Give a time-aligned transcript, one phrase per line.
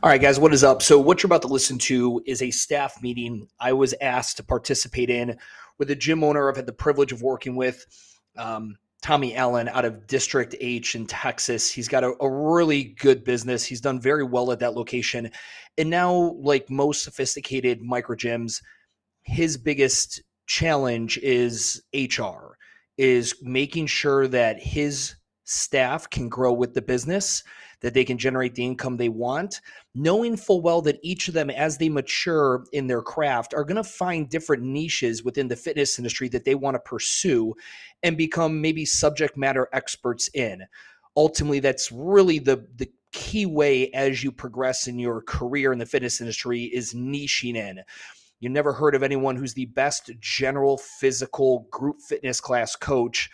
[0.00, 0.80] All right, guys, what is up?
[0.80, 4.44] So, what you're about to listen to is a staff meeting I was asked to
[4.44, 5.36] participate in
[5.76, 7.84] with a gym owner I've had the privilege of working with,
[8.36, 11.68] um, Tommy Allen out of District H in Texas.
[11.68, 13.64] He's got a, a really good business.
[13.64, 15.32] He's done very well at that location.
[15.76, 18.62] And now, like most sophisticated micro gyms,
[19.22, 22.56] his biggest challenge is HR,
[22.98, 25.16] is making sure that his
[25.48, 27.42] staff can grow with the business
[27.80, 29.60] that they can generate the income they want,
[29.94, 33.76] knowing full well that each of them, as they mature in their craft, are going
[33.76, 37.54] to find different niches within the fitness industry that they want to pursue
[38.02, 40.66] and become maybe subject matter experts in.
[41.16, 45.86] Ultimately, that's really the, the key way as you progress in your career in the
[45.86, 47.80] fitness industry is niching in.
[48.40, 53.30] You never heard of anyone who's the best general physical group fitness class coach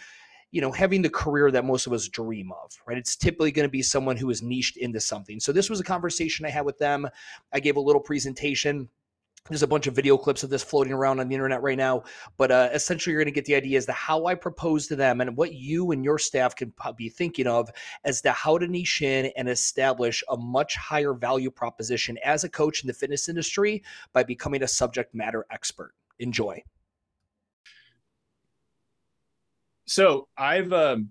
[0.55, 2.97] you know, having the career that most of us dream of, right?
[2.97, 5.41] It's typically going to be someone who is niched into something.
[5.41, 7.09] So this was a conversation I had with them.
[7.53, 8.89] I gave a little presentation.
[9.49, 12.05] There's a bunch of video clips of this floating around on the internet right now,
[12.37, 14.97] but uh, essentially, you're going to get the idea as to how I propose to
[14.97, 17.69] them and what you and your staff can be thinking of
[18.05, 22.49] as to how to niche in and establish a much higher value proposition as a
[22.49, 25.95] coach in the fitness industry by becoming a subject matter expert.
[26.21, 26.63] Enjoy.
[29.87, 31.11] So I've um,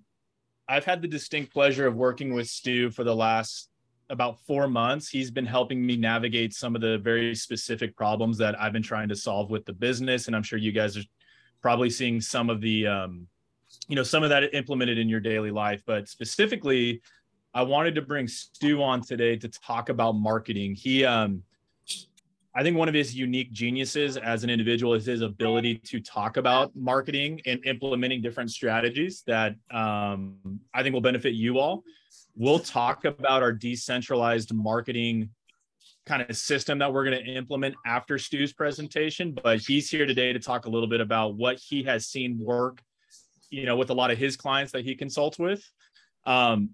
[0.68, 3.70] I've had the distinct pleasure of working with Stu for the last
[4.10, 5.10] about four months.
[5.10, 9.10] He's been helping me navigate some of the very specific problems that I've been trying
[9.10, 11.04] to solve with the business, and I'm sure you guys are
[11.62, 13.28] probably seeing some of the um,
[13.88, 15.84] you know some of that implemented in your daily life.
[15.86, 17.02] But specifically,
[17.54, 20.76] I wanted to bring Stu on today to talk about marketing.
[20.76, 21.44] He um,
[22.56, 26.38] I think one of his unique geniuses as an individual is his ability to talk
[26.38, 30.38] about marketing and implementing different strategies that um,
[30.74, 31.84] I think will benefit you all.
[32.36, 35.30] We'll talk about our decentralized marketing
[36.06, 40.32] kind of system that we're going to implement after Stu's presentation, but he's here today
[40.34, 42.84] to talk a little bit about what he has seen work,
[43.50, 45.64] you know, with a lot of his clients that he consults with.
[46.26, 46.72] Um,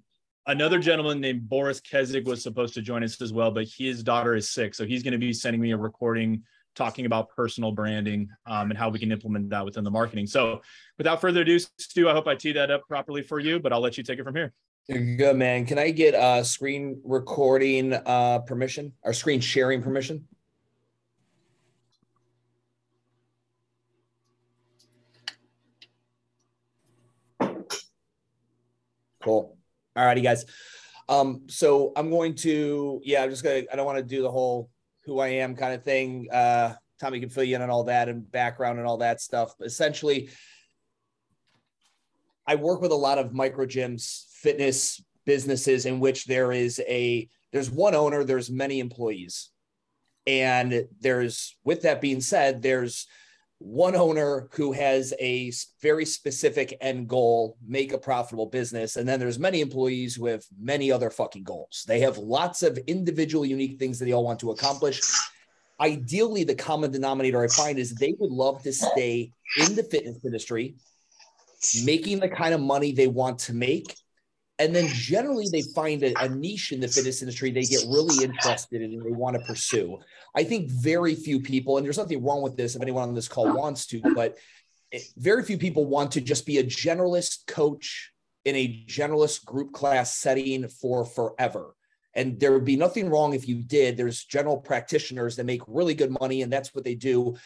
[0.48, 4.36] another gentleman named Boris Kesig was supposed to join us as well, but his daughter
[4.36, 4.74] is sick.
[4.74, 6.44] So he's going to be sending me a recording
[6.76, 10.28] talking about personal branding um, and how we can implement that within the marketing.
[10.28, 10.62] So
[10.98, 13.82] without further ado, Stu, I hope I tee that up properly for you, but I'll
[13.82, 14.54] let you take it from here.
[14.88, 15.66] Good, man.
[15.68, 20.28] Can I get uh, screen recording uh, permission or screen sharing permission?
[29.22, 29.59] Cool.
[29.96, 30.46] All righty, guys.
[31.08, 34.32] Um, so I'm going to, yeah, I'm just gonna, I don't want to do the
[34.32, 34.70] whole
[35.06, 36.28] who I am kind of thing.
[36.32, 39.54] Uh, Tommy can fill you in on all that and background and all that stuff.
[39.58, 40.30] But essentially,
[42.46, 47.28] I work with a lot of micro gyms, fitness businesses in which there is a,
[47.52, 49.50] there's one owner, there's many employees.
[50.28, 53.08] And there's, with that being said, there's
[53.60, 59.20] one owner who has a very specific end goal make a profitable business and then
[59.20, 61.84] there's many employees who have many other fucking goals.
[61.86, 65.02] They have lots of individual unique things that they all want to accomplish.
[65.82, 70.18] Ideally the common denominator i find is they would love to stay in the fitness
[70.24, 70.76] industry
[71.84, 73.96] making the kind of money they want to make
[74.60, 78.24] and then generally they find a, a, niche in the fitness industry they get really
[78.24, 79.98] interested in and they want to pursue.
[80.36, 83.30] I think very few people, and there's nothing wrong with this if anyone on this
[83.30, 84.38] call wants to, but
[85.18, 88.12] very few people want to just be a generalist coach
[88.44, 91.76] in a generalist group class setting for forever.
[92.16, 93.96] And there would be nothing wrong if you did.
[93.96, 97.38] There's general practitioners that make really good money, and that's what they do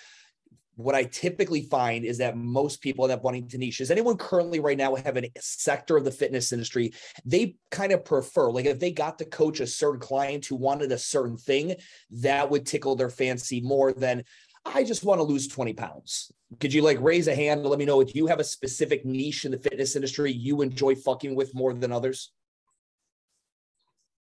[0.75, 3.78] what I typically find is that most people end up wanting to niche.
[3.78, 6.94] Does anyone currently right now have a sector of the fitness industry
[7.25, 8.51] they kind of prefer?
[8.51, 11.75] Like if they got to coach a certain client who wanted a certain thing,
[12.12, 14.23] that would tickle their fancy more than
[14.66, 16.31] I just want to lose 20 pounds.
[16.59, 19.06] Could you like raise a hand and let me know if you have a specific
[19.06, 22.31] niche in the fitness industry you enjoy fucking with more than others?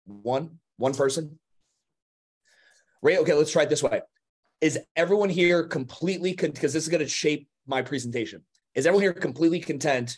[0.05, 1.39] One, one person.
[3.01, 4.01] Ray, okay, let's try it this way
[4.63, 8.41] is everyone here completely because this is going to shape my presentation.
[8.75, 10.17] Is everyone here completely content?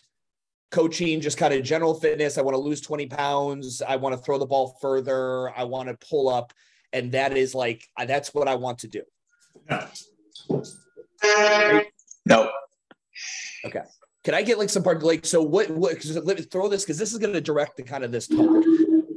[0.70, 2.38] Coaching just kind of general fitness.
[2.38, 3.82] I want to lose 20 pounds.
[3.82, 5.50] I want to throw the ball further.
[5.58, 6.54] I want to pull up.
[6.94, 9.02] And that is like that's what i want to do.
[12.28, 12.52] No.
[13.66, 13.82] Okay.
[14.24, 16.98] Can i get like some part like so what what let me throw this because
[16.98, 18.64] this is going to direct the kind of this talk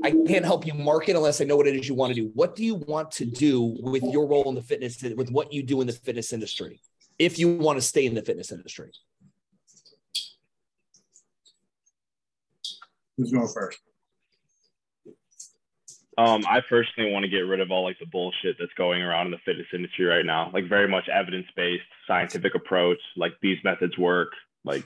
[0.04, 2.30] I can't help you market unless I know what it is you want to do.
[2.34, 5.62] What do you want to do with your role in the fitness, with what you
[5.62, 6.80] do in the fitness industry,
[7.18, 8.92] if you want to stay in the fitness industry?
[13.16, 13.78] Who's going first?
[16.16, 19.26] Um, I personally want to get rid of all like the bullshit that's going around
[19.26, 20.50] in the fitness industry right now.
[20.52, 22.98] Like very much evidence based, scientific approach.
[23.16, 24.30] Like these methods work.
[24.64, 24.84] Like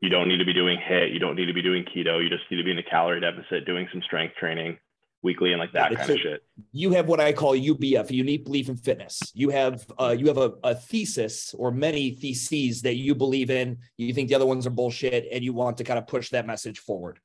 [0.00, 2.22] you don't need to be doing HIIT, you don't need to be doing keto.
[2.22, 4.78] You just need to be in a calorie deficit, doing some strength training
[5.22, 6.42] weekly and like that kind of shit.
[6.72, 9.20] You have what I call UBF, unique belief in fitness.
[9.34, 13.78] You have uh, you have a, a thesis or many theses that you believe in.
[13.96, 16.46] You think the other ones are bullshit, and you want to kind of push that
[16.46, 17.18] message forward.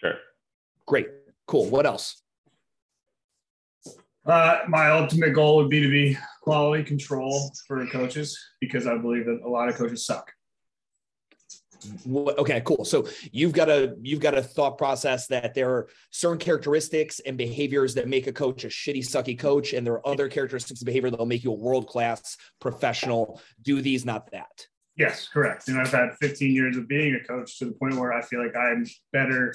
[0.00, 0.14] Sure.
[0.86, 1.08] Great.
[1.46, 1.68] Cool.
[1.68, 2.22] What else?
[4.24, 9.26] Uh, my ultimate goal would be to be quality control for coaches because I believe
[9.26, 10.30] that a lot of coaches suck.
[12.38, 12.84] Okay, cool.
[12.84, 17.36] So you've got a you've got a thought process that there are certain characteristics and
[17.36, 20.86] behaviors that make a coach a shitty, sucky coach, and there are other characteristics of
[20.86, 23.40] behavior that'll make you a world class professional.
[23.62, 24.66] Do these, not that.
[24.96, 25.68] Yes, correct.
[25.68, 28.44] And I've had 15 years of being a coach to the point where I feel
[28.44, 29.54] like I'm better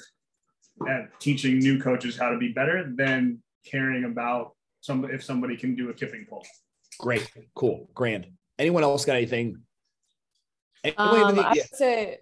[0.88, 5.74] at teaching new coaches how to be better than caring about some if somebody can
[5.74, 6.44] do a kipping pull.
[6.98, 8.26] Great, cool, grand.
[8.58, 9.62] Anyone else got anything?
[10.84, 12.18] Um, I would say,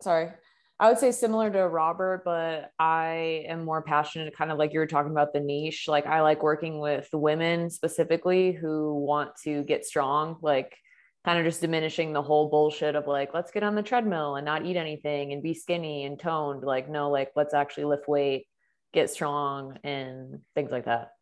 [0.00, 0.30] sorry,
[0.78, 4.78] I would say similar to Robert, but I am more passionate, kind of like you
[4.78, 5.86] were talking about the niche.
[5.88, 10.76] Like I like working with women specifically who want to get strong, like
[11.24, 14.44] kind of just diminishing the whole bullshit of like, let's get on the treadmill and
[14.44, 16.62] not eat anything and be skinny and toned.
[16.62, 18.46] Like, no, like let's actually lift weight,
[18.92, 21.12] get strong, and things like that.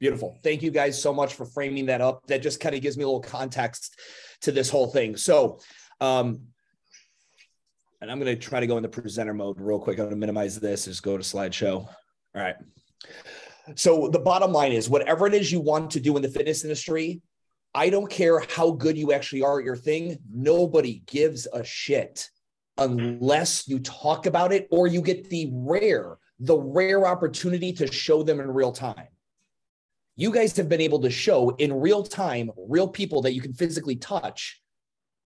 [0.00, 0.36] Beautiful.
[0.42, 2.26] Thank you guys so much for framing that up.
[2.26, 3.98] That just kind of gives me a little context
[4.42, 5.16] to this whole thing.
[5.16, 5.60] So,
[6.00, 6.40] um,
[8.00, 9.98] and I'm going to try to go into presenter mode real quick.
[9.98, 10.84] I'm going to minimize this.
[10.84, 11.74] Just go to slideshow.
[11.74, 11.88] All
[12.34, 12.56] right.
[13.74, 16.62] So the bottom line is whatever it is you want to do in the fitness
[16.64, 17.20] industry,
[17.74, 20.18] I don't care how good you actually are at your thing.
[20.32, 22.28] Nobody gives a shit
[22.78, 28.22] unless you talk about it or you get the rare, the rare opportunity to show
[28.22, 29.08] them in real time
[30.18, 33.52] you guys have been able to show in real time, real people that you can
[33.52, 34.60] physically touch,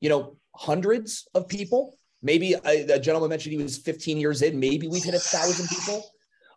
[0.03, 1.99] you know, hundreds of people.
[2.23, 4.61] Maybe a, gentleman mentioned he was 15 years in.
[4.61, 6.05] Maybe we've hit a thousand people.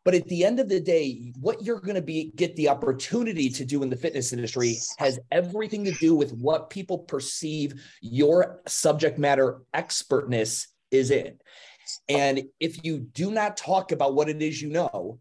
[0.03, 3.49] But at the end of the day, what you're going to be get the opportunity
[3.49, 8.61] to do in the fitness industry has everything to do with what people perceive your
[8.67, 11.39] subject matter expertness is in.
[12.07, 15.19] And if you do not talk about what it is you know,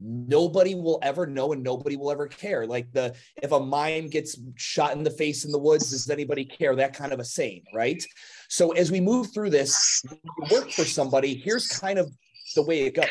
[0.00, 2.66] nobody will ever know and nobody will ever care.
[2.66, 6.44] Like the if a mime gets shot in the face in the woods does anybody
[6.44, 6.74] care?
[6.76, 8.02] That kind of a saying right?
[8.48, 10.02] So as we move through this
[10.50, 12.10] work for somebody here's kind of
[12.54, 13.06] the way it goes.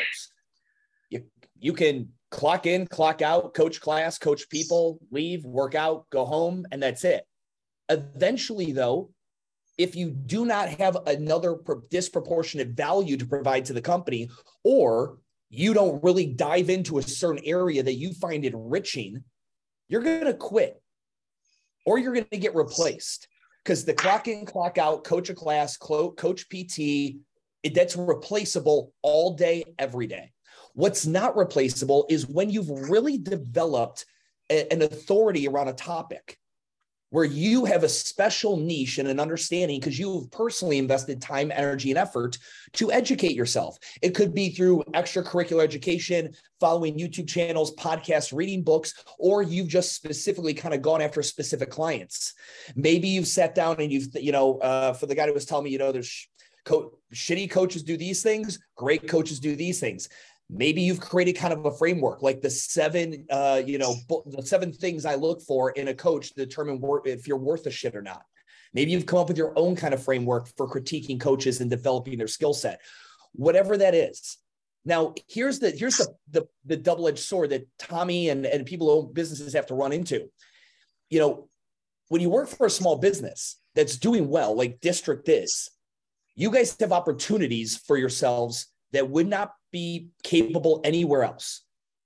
[1.10, 1.24] You
[1.58, 6.66] you can clock in clock out coach class coach people leave work out go home
[6.70, 7.24] and that's it.
[7.88, 9.10] Eventually though
[9.78, 11.56] if you do not have another
[11.90, 14.30] disproportionate value to provide to the company
[14.64, 15.18] or
[15.48, 19.22] you don't really dive into a certain area that you find enriching,
[19.88, 20.80] you're going to quit.
[21.84, 23.28] Or you're going to get replaced.
[23.62, 26.78] Because the clock in, clock out, coach a class, coach PT,
[27.62, 30.32] it, that's replaceable all day, every day.
[30.74, 34.04] What's not replaceable is when you've really developed
[34.50, 36.38] a, an authority around a topic
[37.10, 41.90] where you have a special niche and an understanding because you've personally invested time, energy,
[41.90, 42.38] and effort
[42.72, 43.78] to educate yourself.
[44.02, 49.94] It could be through extracurricular education, following YouTube channels, podcasts, reading books, or you've just
[49.94, 52.34] specifically kind of gone after specific clients.
[52.74, 55.64] Maybe you've sat down and you've, you know, uh, for the guy who was telling
[55.64, 56.28] me, you know, there's
[56.64, 60.08] co- shitty coaches do these things, great coaches do these things
[60.48, 63.94] maybe you've created kind of a framework like the seven uh, you know
[64.26, 67.70] the seven things i look for in a coach to determine if you're worth a
[67.70, 68.22] shit or not.
[68.74, 72.18] Maybe you've come up with your own kind of framework for critiquing coaches and developing
[72.18, 72.80] their skill set.
[73.32, 74.38] Whatever that is.
[74.84, 79.06] Now here's the here's the the, the double-edged sword that tommy and, and people who
[79.06, 80.30] own businesses have to run into.
[81.10, 81.48] You know
[82.08, 85.70] when you work for a small business that's doing well like district is
[86.34, 91.62] you guys have opportunities for yourselves that would not be capable anywhere else.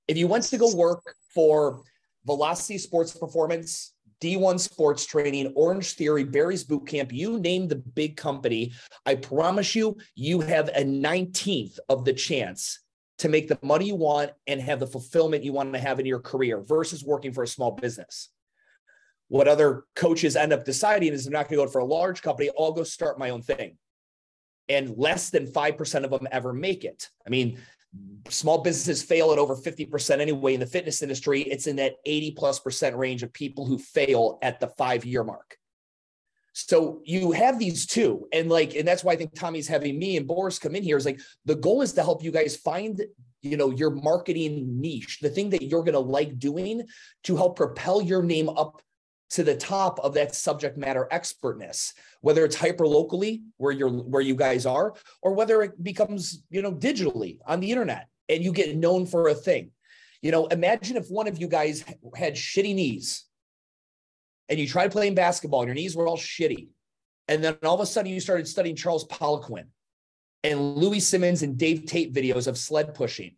[0.08, 1.02] If you went to go work
[1.34, 1.82] for
[2.26, 8.16] Velocity Sports Performance, D1 Sports Training, Orange Theory, Barry's Boot Camp, you name the big
[8.16, 8.72] company,
[9.06, 12.80] I promise you, you have a 19th of the chance
[13.18, 16.06] to make the money you want and have the fulfillment you want to have in
[16.06, 18.30] your career versus working for a small business.
[19.28, 22.20] What other coaches end up deciding is they're not going to go for a large
[22.20, 22.50] company.
[22.58, 23.78] I'll go start my own thing
[24.70, 27.10] and less than 5% of them ever make it.
[27.26, 27.58] I mean,
[28.28, 31.42] small businesses fail at over 50% anyway in the fitness industry.
[31.42, 35.24] It's in that 80 plus percent range of people who fail at the five year
[35.24, 35.56] mark.
[36.52, 40.16] So you have these two, and like, and that's why I think Tommy's having me
[40.16, 40.96] and Boris come in here.
[40.96, 43.00] Is like the goal is to help you guys find
[43.42, 46.82] you know your marketing niche the thing that you're going to like doing
[47.24, 48.82] to help propel your name up
[49.30, 54.22] to the top of that subject matter expertness whether it's hyper locally where you're where
[54.22, 58.52] you guys are or whether it becomes you know digitally on the internet and you
[58.52, 59.70] get known for a thing.
[60.22, 61.82] You know imagine if one of you guys
[62.14, 63.24] had shitty knees
[64.48, 66.68] and you tried playing basketball and your knees were all shitty
[67.28, 69.64] and then all of a sudden you started studying charles poliquin
[70.44, 73.34] and louis simmons and dave tate videos of sled pushing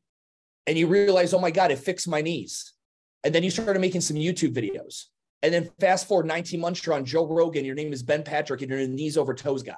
[0.67, 2.73] and you realize oh my god it fixed my knees.
[3.25, 5.05] And then you started making some youtube videos
[5.43, 8.63] and then fast forward 19 months, you're on Joe Rogan, your name is Ben Patrick,
[8.63, 9.75] and you're a knees over toes guy.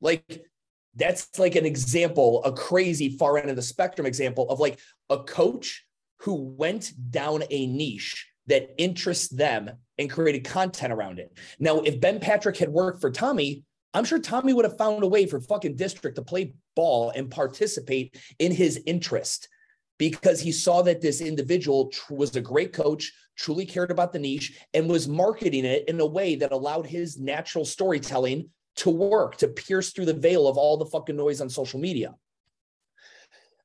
[0.00, 0.46] Like,
[0.94, 4.78] that's like an example, a crazy far end of the spectrum example of like
[5.10, 5.84] a coach
[6.20, 11.36] who went down a niche that interests them and created content around it.
[11.58, 15.08] Now, if Ben Patrick had worked for Tommy, I'm sure Tommy would have found a
[15.08, 19.48] way for fucking district to play ball and participate in his interest
[19.98, 24.58] because he saw that this individual was a great coach, truly cared about the niche,
[24.74, 29.48] and was marketing it in a way that allowed his natural storytelling to work, to
[29.48, 32.14] pierce through the veil of all the fucking noise on social media.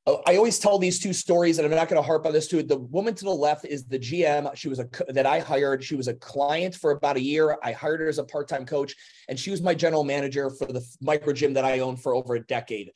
[0.07, 2.47] Oh, I always tell these two stories, and I'm not going to harp on this
[2.47, 2.63] too.
[2.63, 4.55] The woman to the left is the GM.
[4.55, 5.83] She was a that I hired.
[5.83, 7.57] She was a client for about a year.
[7.61, 8.95] I hired her as a part-time coach,
[9.29, 12.33] and she was my general manager for the micro gym that I owned for over
[12.33, 12.91] a decade.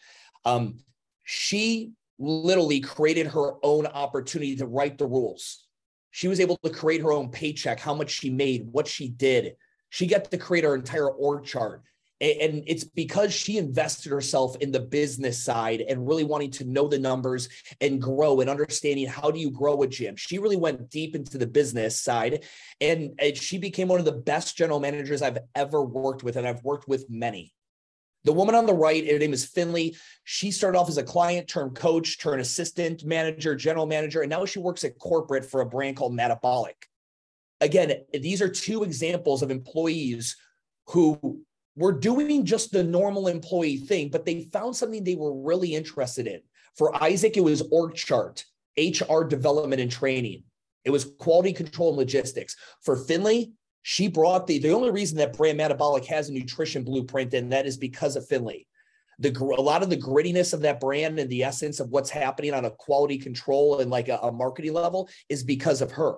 [0.45, 0.79] Um,
[1.25, 5.65] she literally created her own opportunity to write the rules.
[6.11, 9.55] She was able to create her own paycheck, how much she made, what she did.
[9.89, 11.83] She got to create her entire org chart.
[12.21, 16.87] And it's because she invested herself in the business side and really wanting to know
[16.87, 17.49] the numbers
[17.81, 20.15] and grow and understanding how do you grow a gym.
[20.15, 22.45] She really went deep into the business side
[22.79, 26.37] and she became one of the best general managers I've ever worked with.
[26.37, 27.53] And I've worked with many.
[28.25, 29.95] The woman on the right, her name is Finley.
[30.23, 34.45] She started off as a client turned coach, turned assistant manager, general manager, and now
[34.45, 36.87] she works at corporate for a brand called Metabolic.
[37.61, 40.35] Again, these are two examples of employees
[40.87, 41.41] who
[41.75, 46.25] were doing just the normal employee thing, but they found something they were really interested
[46.25, 46.41] in.
[46.75, 48.43] For Isaac, it was org chart,
[48.75, 50.43] HR development and training.
[50.83, 52.55] It was quality control and logistics.
[52.81, 53.53] For Finley,
[53.87, 57.67] she brought the the only reason that brand metabolic has a nutrition blueprint and that
[57.67, 58.67] is because of finley.
[59.19, 62.55] The a lot of the grittiness of that brand and the essence of what's happening
[62.55, 66.15] on a quality control and like a, a marketing level is because of her.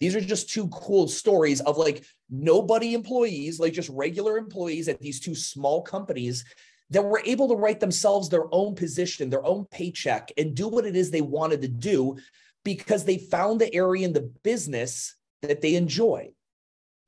[0.00, 4.98] These are just two cool stories of like nobody employees like just regular employees at
[4.98, 6.46] these two small companies
[6.88, 10.86] that were able to write themselves their own position their own paycheck and do what
[10.86, 12.16] it is they wanted to do
[12.64, 16.30] because they found the area in the business that they enjoy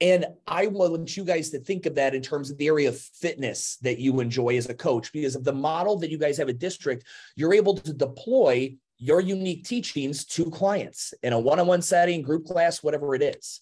[0.02, 2.98] and I want you guys to think of that in terms of the area of
[2.98, 6.48] fitness that you enjoy as a coach, because of the model that you guys have
[6.48, 7.04] a district,
[7.36, 12.82] you're able to deploy your unique teachings to clients in a one-on-one setting, group class,
[12.82, 13.60] whatever it is.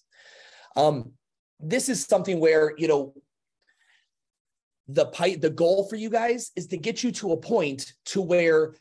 [0.75, 1.11] Um,
[1.59, 3.13] this is something where you know
[4.87, 5.05] the
[5.39, 8.73] the goal for you guys is to get you to a point to where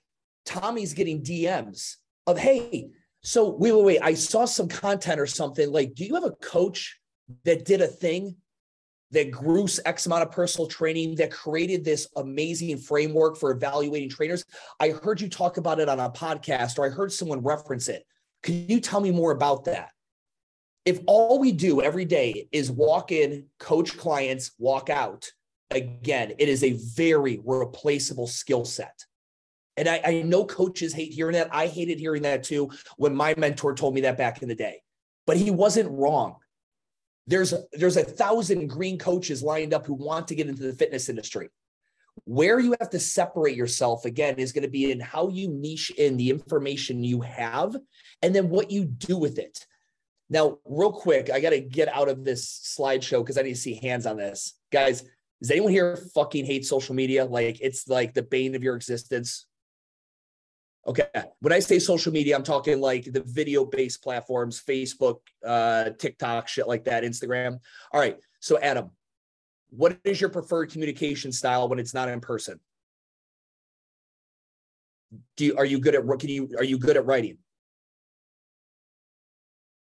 [0.47, 2.89] Tommy's getting DMs of, hey,
[3.23, 5.71] so wait, wait, wait, I saw some content or something.
[5.71, 7.00] Like, do you have a coach
[7.45, 8.37] that did a thing
[9.13, 14.45] that grew X amount of personal training, that created this amazing framework for evaluating trainers.
[14.79, 18.05] I heard you talk about it on a podcast, or I heard someone reference it.
[18.43, 19.91] Can you tell me more about that?
[20.85, 25.31] If all we do every day is walk in, coach clients, walk out,
[25.71, 29.05] again, it is a very replaceable skill set.
[29.77, 31.49] And I, I know coaches hate hearing that.
[31.53, 34.83] I hated hearing that too when my mentor told me that back in the day.
[35.27, 36.37] But he wasn't wrong
[37.31, 41.09] there's there's a thousand green coaches lined up who want to get into the fitness
[41.09, 41.49] industry.
[42.25, 45.91] Where you have to separate yourself again is going to be in how you niche
[45.97, 47.77] in the information you have
[48.21, 49.65] and then what you do with it.
[50.29, 53.61] Now real quick i got to get out of this slideshow because i need to
[53.61, 54.55] see hands on this.
[54.73, 55.05] Guys
[55.41, 57.25] does anyone here fucking hate social media?
[57.25, 59.47] Like it's like the bane of your existence
[60.91, 61.05] Okay.
[61.39, 66.49] When I say social media, I'm talking like the video based platforms, Facebook, uh, TikTok,
[66.49, 67.61] shit like that, Instagram.
[67.93, 68.17] All right.
[68.41, 68.91] So, Adam,
[69.69, 72.59] what is your preferred communication style when it's not in person?
[75.37, 77.39] Do you, are you good at can you are you good at writing?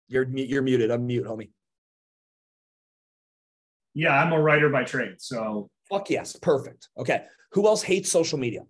[0.09, 0.91] You're you're muted.
[0.91, 1.49] I'm mute, homie.
[3.95, 5.15] Yeah, I'm a writer by trade.
[5.21, 6.89] So fuck yes, perfect.
[6.99, 7.23] Okay.
[7.53, 8.61] Who else hates social media?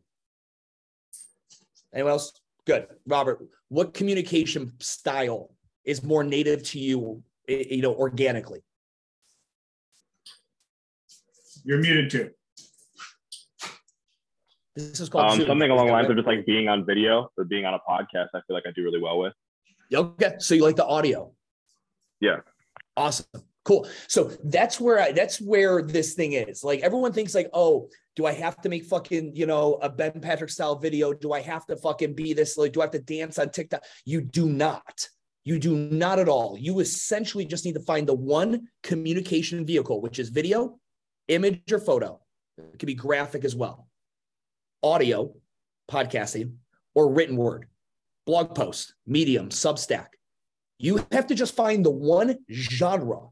[1.94, 2.32] Anyone else?
[2.66, 2.86] Good.
[3.06, 5.50] Robert, what communication style
[5.84, 8.62] is more native to you, you know, organically?
[11.64, 12.30] You're muted too.
[14.74, 17.44] This is called um, something along the lines of just like being on video or
[17.44, 18.28] being on a podcast.
[18.34, 19.34] I feel like I do really well with.
[19.92, 21.32] Okay, so you like the audio?
[22.20, 22.38] Yeah.
[22.96, 23.26] Awesome.
[23.64, 23.86] Cool.
[24.08, 26.64] So that's where I, that's where this thing is.
[26.64, 30.20] Like everyone thinks like, oh, do I have to make fucking, you know, a Ben
[30.20, 31.12] Patrick style video?
[31.12, 32.58] Do I have to fucking be this?
[32.58, 33.84] Like, do I have to dance on TikTok?
[34.04, 35.06] You do not.
[35.44, 36.56] You do not at all.
[36.58, 40.78] You essentially just need to find the one communication vehicle, which is video,
[41.28, 42.20] image, or photo.
[42.58, 43.88] It could be graphic as well.
[44.82, 45.34] Audio,
[45.90, 46.54] podcasting,
[46.94, 47.66] or written word,
[48.26, 50.08] blog post, medium, substack.
[50.78, 53.28] You have to just find the one genre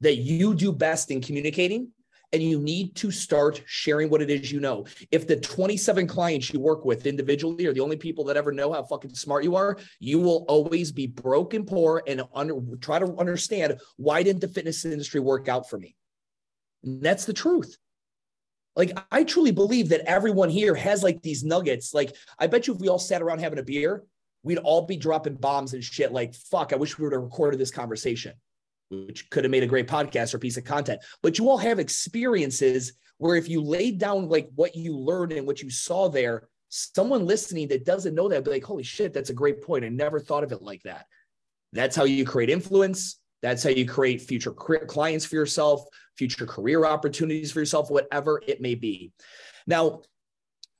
[0.00, 1.90] that you do best in communicating
[2.32, 4.84] and you need to start sharing what it is you know.
[5.10, 8.72] If the 27 clients you work with individually are the only people that ever know
[8.72, 12.98] how fucking smart you are, you will always be broke and poor and under, try
[12.98, 15.96] to understand why didn't the fitness industry work out for me?
[16.84, 17.76] And that's the truth.
[18.74, 21.94] Like I truly believe that everyone here has like these nuggets.
[21.94, 24.04] Like I bet you if we all sat around having a beer,
[24.42, 27.58] we'd all be dropping bombs and shit like fuck, I wish we would have recorded
[27.58, 28.34] this conversation
[28.90, 31.00] which could have made a great podcast or piece of content.
[31.22, 35.46] But you all have experiences where if you laid down like what you learned and
[35.46, 39.30] what you saw there, someone listening that doesn't know that be like, holy shit, that's
[39.30, 39.84] a great point.
[39.84, 41.06] I never thought of it like that.
[41.72, 43.18] That's how you create influence.
[43.42, 45.84] That's how you create future clients for yourself,
[46.16, 49.12] future career opportunities for yourself, whatever it may be.
[49.66, 50.02] Now,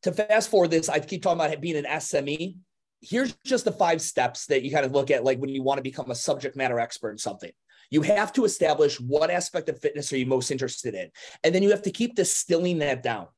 [0.03, 2.57] to fast forward this, I keep talking about being an SME.
[3.03, 5.79] Here's just the five steps that you kind of look at, like when you want
[5.79, 7.53] to become a subject matter expert in something.
[7.91, 11.11] You have to establish what aspect of fitness are you most interested in.
[11.45, 13.29] And then you have to keep distilling that down.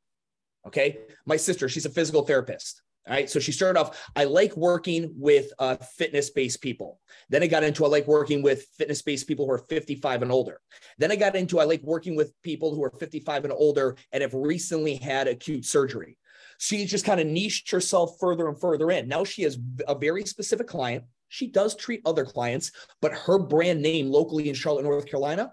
[0.66, 0.98] Okay.
[1.26, 2.82] My sister, she's a physical therapist.
[3.06, 3.30] All right.
[3.30, 7.00] So she started off, I like working with uh, fitness based people.
[7.30, 10.30] Then I got into, I like working with fitness based people who are 55 and
[10.30, 10.60] older.
[10.98, 14.20] Then I got into, I like working with people who are 55 and older and
[14.22, 16.18] have recently had acute surgery.
[16.58, 19.08] She just kind of niched herself further and further in.
[19.08, 23.82] Now she has a very specific client she does treat other clients, but her brand
[23.82, 25.52] name locally in Charlotte, North Carolina,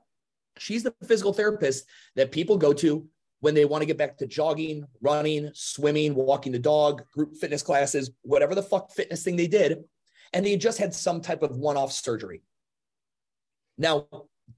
[0.58, 3.08] she's the physical therapist that people go to
[3.42, 7.62] when they want to get back to jogging, running, swimming, walking the dog, group fitness
[7.62, 9.84] classes, whatever the fuck fitness thing they did.
[10.34, 12.42] And they just had some type of one off surgery.
[13.78, 14.08] Now,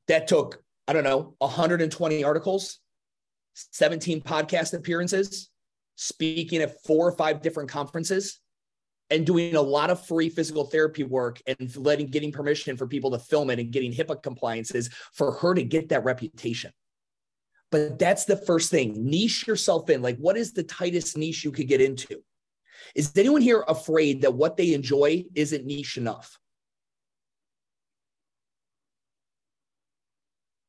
[0.07, 2.79] that took, I don't know, 120 articles,
[3.53, 5.49] 17 podcast appearances,
[5.95, 8.39] speaking at four or five different conferences
[9.09, 13.11] and doing a lot of free physical therapy work and letting getting permission for people
[13.11, 16.71] to film it and getting HIPAA compliances for her to get that reputation.
[17.71, 18.93] But that's the first thing.
[18.97, 20.01] Niche yourself in.
[20.01, 22.21] Like, what is the tightest niche you could get into?
[22.95, 26.39] Is anyone here afraid that what they enjoy isn't niche enough?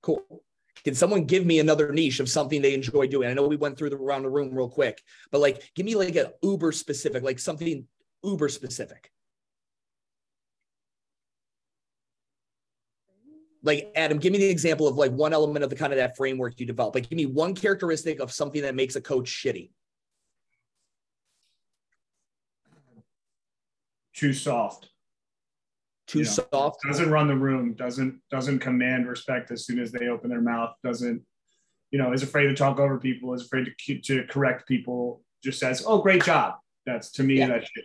[0.03, 0.43] Cool.
[0.85, 3.29] Can someone give me another niche of something they enjoy doing?
[3.29, 5.97] I know we went through the around the room real quick, but like give me
[5.97, 7.87] like a uber specific, like something
[8.23, 9.11] uber specific.
[13.63, 16.17] Like Adam, give me the example of like one element of the kind of that
[16.17, 16.95] framework you develop.
[16.95, 19.71] Like give me one characteristic of something that makes a coach shitty.
[24.15, 24.91] Too soft.
[26.07, 26.79] Too you know, soft.
[26.87, 27.75] Doesn't run the room.
[27.75, 30.75] Doesn't doesn't command respect as soon as they open their mouth.
[30.83, 31.23] Doesn't
[31.91, 33.35] you know is afraid to talk over people.
[33.35, 35.23] Is afraid to to correct people.
[35.45, 36.55] Just says, "Oh, great job."
[36.87, 37.49] That's to me yeah.
[37.49, 37.85] that shit.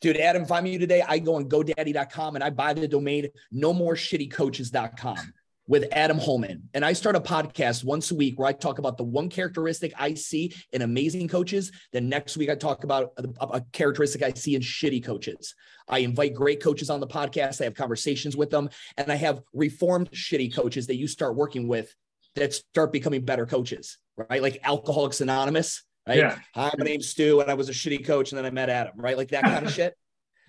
[0.00, 3.28] Dude, Adam, if I'm you today, I go on GoDaddy.com and I buy the domain
[3.50, 5.32] no more shitty coaches.com
[5.68, 6.68] with Adam Holman.
[6.74, 9.92] And I start a podcast once a week where I talk about the one characteristic
[9.96, 11.72] I see in amazing coaches.
[11.92, 15.54] Then next week, I talk about a, a, characteristic I see in shitty coaches.
[15.88, 17.60] I invite great coaches on the podcast.
[17.60, 18.68] I have conversations with them.
[18.96, 21.92] And I have reformed shitty coaches that you start working with
[22.34, 24.42] that start becoming better coaches, right?
[24.42, 26.18] Like Alcoholics Anonymous right?
[26.18, 26.38] Yeah.
[26.54, 28.94] Hi, my name's Stu, and I was a shitty coach, and then I met Adam,
[28.96, 29.16] right?
[29.16, 29.96] Like that kind of shit.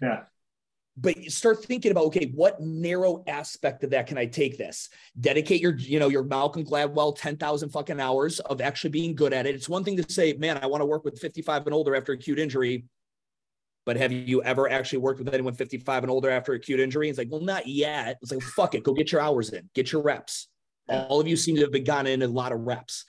[0.01, 0.23] Yeah.
[0.99, 4.89] But you start thinking about okay, what narrow aspect of that can I take this?
[5.19, 9.45] Dedicate your, you know, your Malcolm Gladwell 10,000 fucking hours of actually being good at
[9.45, 9.53] it.
[9.53, 12.13] It's one thing to say, man, I want to work with 55 and older after
[12.13, 12.85] acute injury.
[13.85, 17.09] But have you ever actually worked with anyone 55 and older after acute injury?
[17.09, 18.17] It's like, well, not yet.
[18.21, 20.47] It's like, fuck it, go get your hours in, get your reps.
[20.89, 23.05] All of you seem to have been gotten in a lot of reps.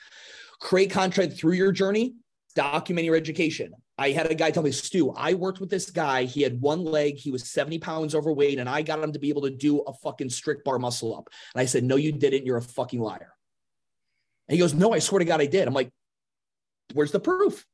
[0.60, 2.14] Create content through your journey
[2.58, 3.72] document your education.
[3.98, 6.24] I had a guy tell me, Stu, I worked with this guy.
[6.24, 9.28] He had one leg, he was 70 pounds overweight, and I got him to be
[9.28, 11.28] able to do a fucking strict bar muscle up.
[11.54, 12.44] And I said, No, you didn't.
[12.44, 13.32] You're a fucking liar.
[14.48, 15.68] And he goes, No, I swear to God, I did.
[15.68, 15.90] I'm like,
[16.94, 17.64] Where's the proof?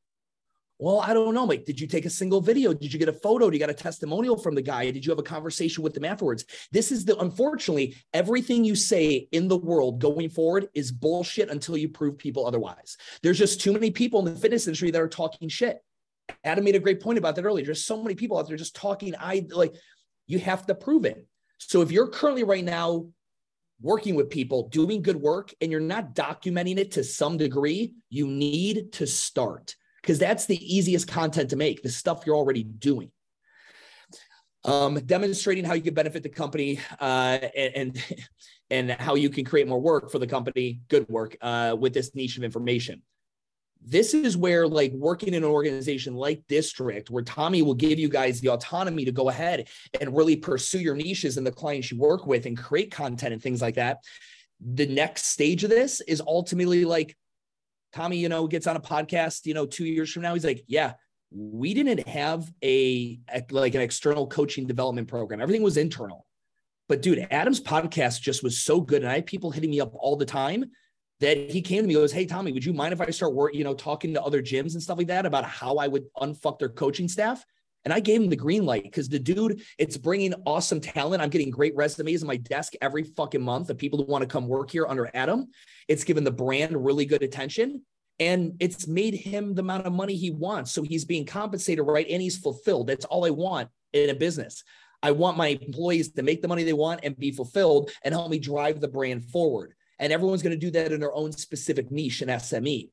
[0.79, 1.47] Well, I don't know.
[1.47, 1.65] Mike.
[1.65, 2.75] did you take a single video?
[2.75, 3.49] Did you get a photo?
[3.49, 4.91] Did you got a testimonial from the guy?
[4.91, 6.45] Did you have a conversation with them afterwards?
[6.73, 11.77] This is the unfortunately, everything you say in the world going forward is bullshit until
[11.77, 12.97] you prove people otherwise.
[13.23, 15.79] There's just too many people in the fitness industry that are talking shit.
[16.43, 17.65] Adam made a great point about that earlier.
[17.65, 19.15] There's so many people out there just talking.
[19.19, 19.75] I like
[20.27, 21.25] you have to prove it.
[21.59, 23.07] So if you're currently right now
[23.81, 28.27] working with people, doing good work, and you're not documenting it to some degree, you
[28.27, 33.11] need to start because that's the easiest content to make, the stuff you're already doing.
[34.67, 38.03] Um, demonstrating how you can benefit the company uh, and,
[38.71, 42.15] and, how you can create more work for the company, good work uh, with this
[42.15, 43.03] niche of information.
[43.83, 48.11] This is where, like, working in an organization like District, where Tommy will give you
[48.11, 49.69] guys the autonomy to go ahead
[50.01, 53.43] and really pursue your niches and the clients you work with and create content and
[53.43, 53.99] things like that.
[54.61, 57.17] The next stage of this is ultimately like
[57.95, 60.65] Tommy, you know, gets on a podcast, you know, two years from now, he's like,
[60.67, 60.95] yeah,
[61.31, 65.41] we didn't have a, like an external coaching development program.
[65.41, 66.27] Everything was internal.
[66.89, 69.03] But dude, Adam's podcast just was so good.
[69.03, 70.65] And I had people hitting me up all the time
[71.21, 73.55] that he came to me goes, Hey, Tommy, would you mind if I start work,
[73.55, 76.59] you know, talking to other gyms and stuff like that about how I would unfuck
[76.59, 77.45] their coaching staff?
[77.85, 81.23] And I gave him the green light because the dude, it's bringing awesome talent.
[81.23, 84.29] I'm getting great resumes on my desk every fucking month of people who want to
[84.29, 85.49] come work here under Adam.
[85.89, 87.83] It's given the brand really good attention
[88.21, 90.73] and it's made him the amount of money he wants.
[90.73, 92.87] So he's being compensated right and he's fulfilled.
[92.87, 94.63] That's all I want in a business.
[95.03, 98.31] I want my employees to make the money they want and be fulfilled and help
[98.31, 99.75] me drive the brand forward.
[99.99, 102.91] And everyone's going to do that in their own specific niche and SME.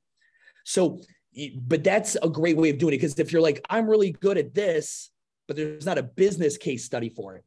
[0.66, 1.02] So
[1.56, 4.38] but that's a great way of doing it because if you're like i'm really good
[4.38, 5.12] at this
[5.48, 7.44] but there's not a business case study for it.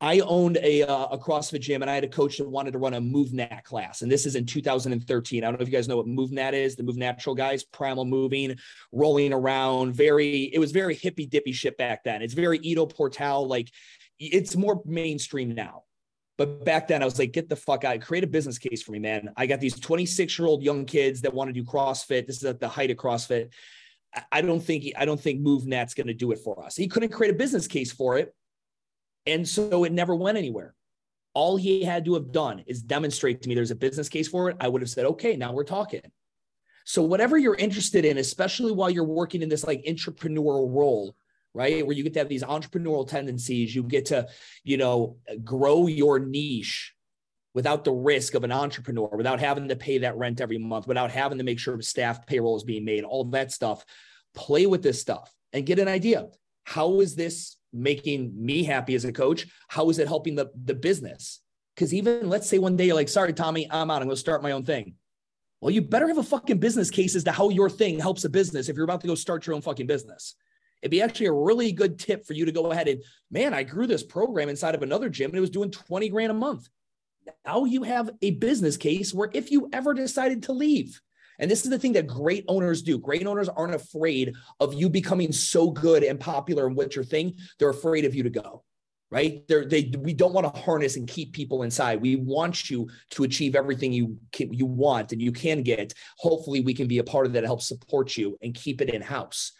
[0.00, 2.78] I owned a, uh, a crossfit gym and i had a coach that wanted to
[2.78, 5.88] run a MovNat class and this is in 2013 i don't know if you guys
[5.88, 8.56] know what MovNat is the move natural guys primal moving
[8.92, 12.20] rolling around very it was very hippy dippy shit back then.
[12.20, 13.70] It's very Ido Portal like
[14.18, 15.84] it's more mainstream now
[16.38, 18.92] but back then, I was like, get the fuck out, create a business case for
[18.92, 19.30] me, man.
[19.36, 22.26] I got these 26 year old young kids that want to do CrossFit.
[22.26, 23.52] This is at the height of CrossFit.
[24.30, 26.76] I don't think I don't think MovNat's going to do it for us.
[26.76, 28.34] He couldn't create a business case for it,
[29.26, 30.74] and so it never went anywhere.
[31.34, 34.48] All he had to have done is demonstrate to me there's a business case for
[34.50, 34.56] it.
[34.60, 36.00] I would have said, okay, now we're talking.
[36.86, 41.14] So whatever you're interested in, especially while you're working in this like entrepreneurial role,
[41.56, 41.84] right?
[41.84, 44.28] Where you get to have these entrepreneurial tendencies, you get to,
[44.62, 46.92] you know, grow your niche
[47.54, 51.10] without the risk of an entrepreneur, without having to pay that rent every month, without
[51.10, 53.82] having to make sure staff payroll is being made, all that stuff.
[54.34, 56.28] Play with this stuff and get an idea.
[56.64, 59.46] How is this making me happy as a coach?
[59.68, 61.40] How is it helping the, the business?
[61.74, 64.02] Because even let's say one day you're like, sorry, Tommy, I'm out.
[64.02, 64.94] I'm going to start my own thing.
[65.62, 68.28] Well, you better have a fucking business case as to how your thing helps a
[68.28, 70.34] business if you're about to go start your own fucking business
[70.86, 73.64] it'd be actually a really good tip for you to go ahead and, man, I
[73.64, 76.68] grew this program inside of another gym and it was doing 20 grand a month.
[77.44, 81.00] Now you have a business case where if you ever decided to leave,
[81.40, 82.96] and this is the thing that great owners do.
[82.98, 87.34] Great owners aren't afraid of you becoming so good and popular in what your thing.
[87.58, 88.64] They're afraid of you to go,
[89.10, 89.46] right?
[89.46, 92.00] They're, they we don't want to harness and keep people inside.
[92.00, 95.92] We want you to achieve everything you can, you want and you can get.
[96.16, 99.02] Hopefully, we can be a part of that help support you and keep it in
[99.02, 99.52] house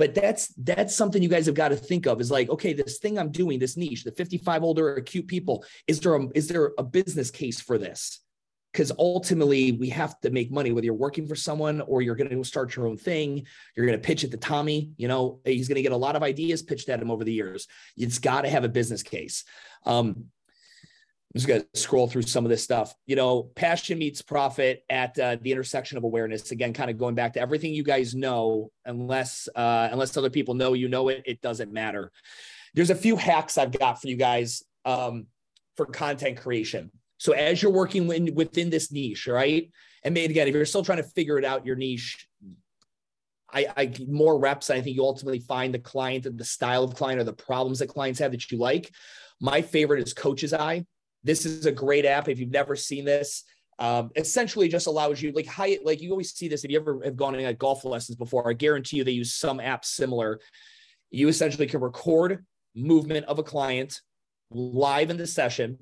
[0.00, 2.96] but that's that's something you guys have got to think of is like okay this
[2.96, 6.72] thing i'm doing this niche the 55 older acute people is there a, is there
[6.78, 8.20] a business case for this?
[8.72, 12.30] Because ultimately we have to make money whether you're working for someone or you're going
[12.30, 13.44] to start your own thing
[13.76, 16.16] you're going to pitch it to tommy you know he's going to get a lot
[16.16, 17.68] of ideas pitched at him over the years.
[17.96, 19.44] It's got to have a business case.
[19.84, 20.30] Um,
[21.32, 22.92] I'm just going to scroll through some of this stuff.
[23.06, 26.50] You know, passion meets profit at uh, the intersection of awareness.
[26.50, 30.54] Again, kind of going back to everything you guys know, unless uh, unless other people
[30.54, 32.10] know you know it, it doesn't matter.
[32.74, 35.26] There's a few hacks I've got for you guys um,
[35.76, 36.90] for content creation.
[37.18, 39.70] So as you're working in, within this niche, right?
[40.02, 42.26] And maybe again, if you're still trying to figure it out, your niche,
[43.52, 44.68] I, I more reps.
[44.68, 47.78] I think you ultimately find the client and the style of client or the problems
[47.78, 48.90] that clients have that you like.
[49.40, 50.86] My favorite is Coach's Eye
[51.22, 52.28] this is a great app.
[52.28, 53.44] If you've never seen this,
[53.78, 56.64] um, essentially just allows you like high, like you always see this.
[56.64, 59.32] If you ever have gone in like golf lessons before, I guarantee you they use
[59.32, 60.38] some apps similar.
[61.10, 64.00] You essentially can record movement of a client
[64.50, 65.78] live in the session.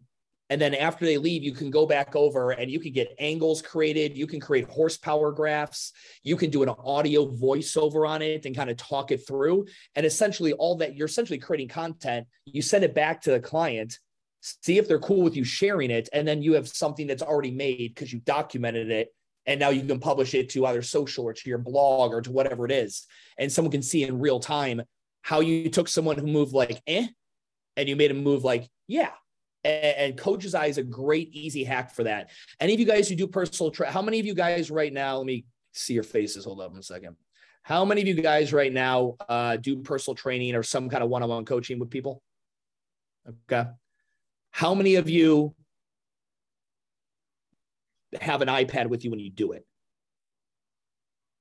[0.51, 3.61] And then after they leave, you can go back over and you can get angles
[3.61, 4.17] created.
[4.17, 5.93] You can create horsepower graphs.
[6.23, 9.67] You can do an audio voiceover on it and kind of talk it through.
[9.95, 13.99] And essentially, all that you're essentially creating content, you send it back to the client
[14.41, 17.51] see if they're cool with you sharing it and then you have something that's already
[17.51, 19.09] made because you documented it
[19.49, 22.31] And now you can publish it to either social or to your blog or to
[22.31, 23.07] whatever it is.
[23.39, 24.83] And someone can see in real time
[25.23, 27.07] how you took someone who moved like, eh,
[27.75, 29.13] and you made them move like, yeah.
[29.65, 32.29] And, and Coach's Eye is a great, easy hack for that.
[32.61, 35.17] Any of you guys who do personal, tra- how many of you guys right now,
[35.17, 36.45] let me see your faces.
[36.45, 37.17] Hold up a second.
[37.63, 41.09] How many of you guys right now uh, do personal training or some kind of
[41.09, 42.23] one on one coaching with people?
[43.51, 43.69] Okay.
[44.59, 45.55] How many of you
[48.21, 49.65] have an iPad with you when you do it?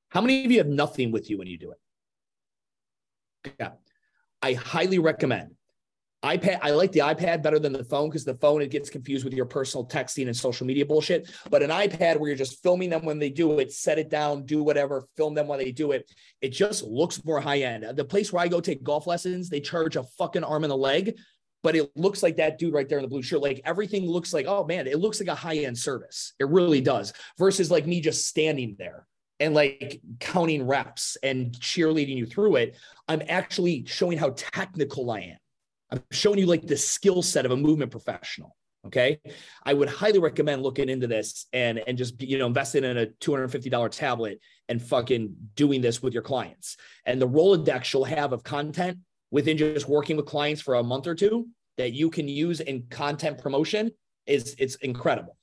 [0.09, 3.55] How many of you have nothing with you when you do it?
[3.59, 3.71] Yeah.
[4.43, 5.55] I highly recommend
[6.23, 6.59] iPad.
[6.61, 9.33] I like the iPad better than the phone because the phone it gets confused with
[9.33, 11.27] your personal texting and social media bullshit.
[11.49, 14.45] But an iPad where you're just filming them when they do it, set it down,
[14.45, 16.07] do whatever, film them while they do it.
[16.41, 17.83] It just looks more high end.
[17.97, 20.75] The place where I go take golf lessons, they charge a fucking arm and a
[20.75, 21.15] leg,
[21.63, 23.41] but it looks like that dude right there in the blue shirt.
[23.41, 26.33] Like everything looks like, oh man, it looks like a high end service.
[26.39, 27.13] It really does.
[27.37, 29.05] Versus like me just standing there
[29.39, 32.77] and like counting reps and cheerleading you through it.
[33.07, 35.37] I'm actually showing how technical I am.
[35.91, 38.55] I'm showing you like the skill set of a movement professional.
[38.85, 39.19] Okay.
[39.63, 43.07] I would highly recommend looking into this and, and just, you know, investing in a
[43.07, 44.39] $250 tablet
[44.69, 46.77] and fucking doing this with your clients.
[47.05, 48.99] And the Rolodex you'll have of content
[49.31, 52.83] within just working with clients for a month or two that you can use in
[52.89, 53.91] content promotion
[54.25, 55.37] is it's incredible.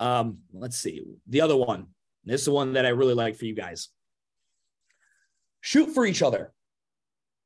[0.00, 1.02] Um, let's see.
[1.28, 1.86] The other one,
[2.24, 3.88] this is the one that I really like for you guys.
[5.60, 6.52] Shoot for each other.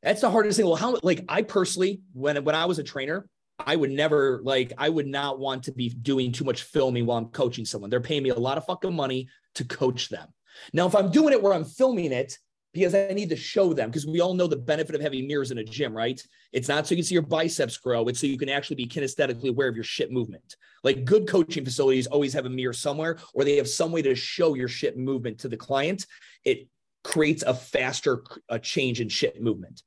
[0.02, 0.66] That's the hardest thing.
[0.66, 4.72] Well, how like I personally, when when I was a trainer, I would never like
[4.78, 7.90] I would not want to be doing too much filming while I'm coaching someone.
[7.90, 10.28] They're paying me a lot of fucking money to coach them.
[10.72, 12.38] Now, if I'm doing it where I'm filming it
[12.72, 15.50] because I need to show them, because we all know the benefit of having mirrors
[15.50, 16.22] in a gym, right?
[16.52, 18.86] It's not so you can see your biceps grow, it's so you can actually be
[18.86, 20.56] kinesthetically aware of your shit movement.
[20.84, 24.14] Like good coaching facilities always have a mirror somewhere, or they have some way to
[24.14, 26.06] show your shit movement to the client.
[26.44, 26.68] It
[27.04, 29.82] creates a faster a change in shit movement.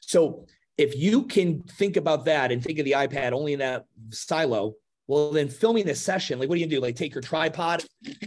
[0.00, 0.46] So
[0.76, 4.74] if you can think about that and think of the iPad only in that silo,
[5.08, 6.80] well, then filming this session, like what do you do?
[6.80, 7.84] Like take your tripod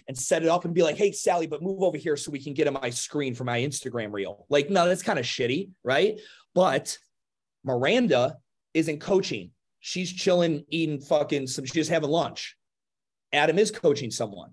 [0.08, 2.42] and set it up and be like, hey, Sally, but move over here so we
[2.42, 4.46] can get on my screen for my Instagram reel.
[4.50, 6.20] Like, no, that's kind of shitty, right?
[6.56, 6.98] But
[7.66, 8.38] Miranda
[8.74, 9.52] isn't coaching.
[9.82, 12.56] She's chilling, eating fucking some, she's having lunch.
[13.34, 14.52] Adam is coaching someone.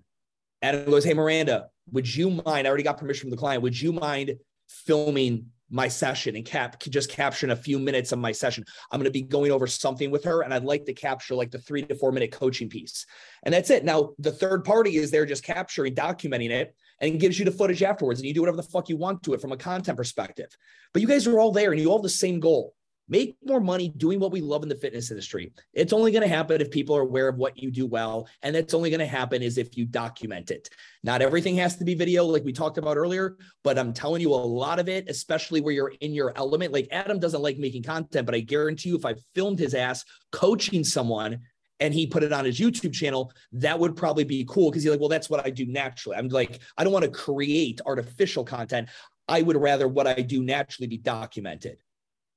[0.61, 2.67] Adam goes, Hey, Miranda, would you mind?
[2.67, 3.63] I already got permission from the client.
[3.63, 4.35] Would you mind
[4.67, 8.63] filming my session and cap just capturing a few minutes of my session.
[8.91, 11.51] I'm going to be going over something with her and I'd like to capture like
[11.51, 13.05] the 3 to 4 minute coaching piece.
[13.43, 13.83] And that's it.
[13.83, 17.83] Now the third party is there just capturing, documenting it and gives you the footage
[17.83, 20.55] afterwards and you do whatever the fuck you want to it from a content perspective.
[20.93, 22.73] But you guys are all there and you all have the same goal
[23.09, 25.51] make more money doing what we love in the fitness industry.
[25.73, 28.27] It's only going to happen if people are aware of what you do well.
[28.41, 30.69] And that's only going to happen is if you document it.
[31.03, 34.33] Not everything has to be video, like we talked about earlier, but I'm telling you
[34.33, 36.73] a lot of it, especially where you're in your element.
[36.73, 40.03] Like Adam doesn't like making content, but I guarantee you, if I filmed his ass
[40.31, 41.39] coaching someone,
[41.79, 44.89] and he put it on his YouTube channel, that would probably be cool because he's
[44.89, 46.17] like, well, that's what I do naturally.
[46.17, 48.89] I'm like, I don't want to create artificial content.
[49.27, 51.77] I would rather what I do naturally be documented.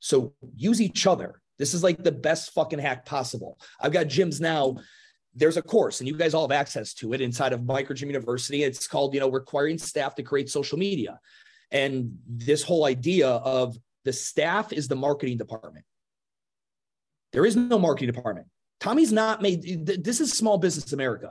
[0.01, 1.41] So use each other.
[1.59, 3.59] This is like the best fucking hack possible.
[3.81, 4.77] I've got gyms now.
[5.35, 8.65] There's a course, and you guys all have access to it inside of Microgym University.
[8.65, 11.21] It's called, you know, requiring staff to create social media.
[11.71, 15.85] And this whole idea of the staff is the marketing department.
[17.33, 18.49] There is no marketing department.
[18.81, 19.87] Tommy's not made.
[19.87, 21.31] This is small business America.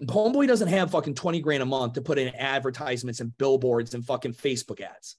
[0.00, 4.04] Homeboy doesn't have fucking 20 grand a month to put in advertisements and billboards and
[4.04, 5.16] fucking Facebook ads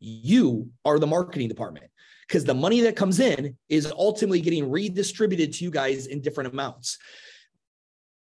[0.00, 1.86] you are the marketing department
[2.26, 6.52] because the money that comes in is ultimately getting redistributed to you guys in different
[6.52, 6.98] amounts.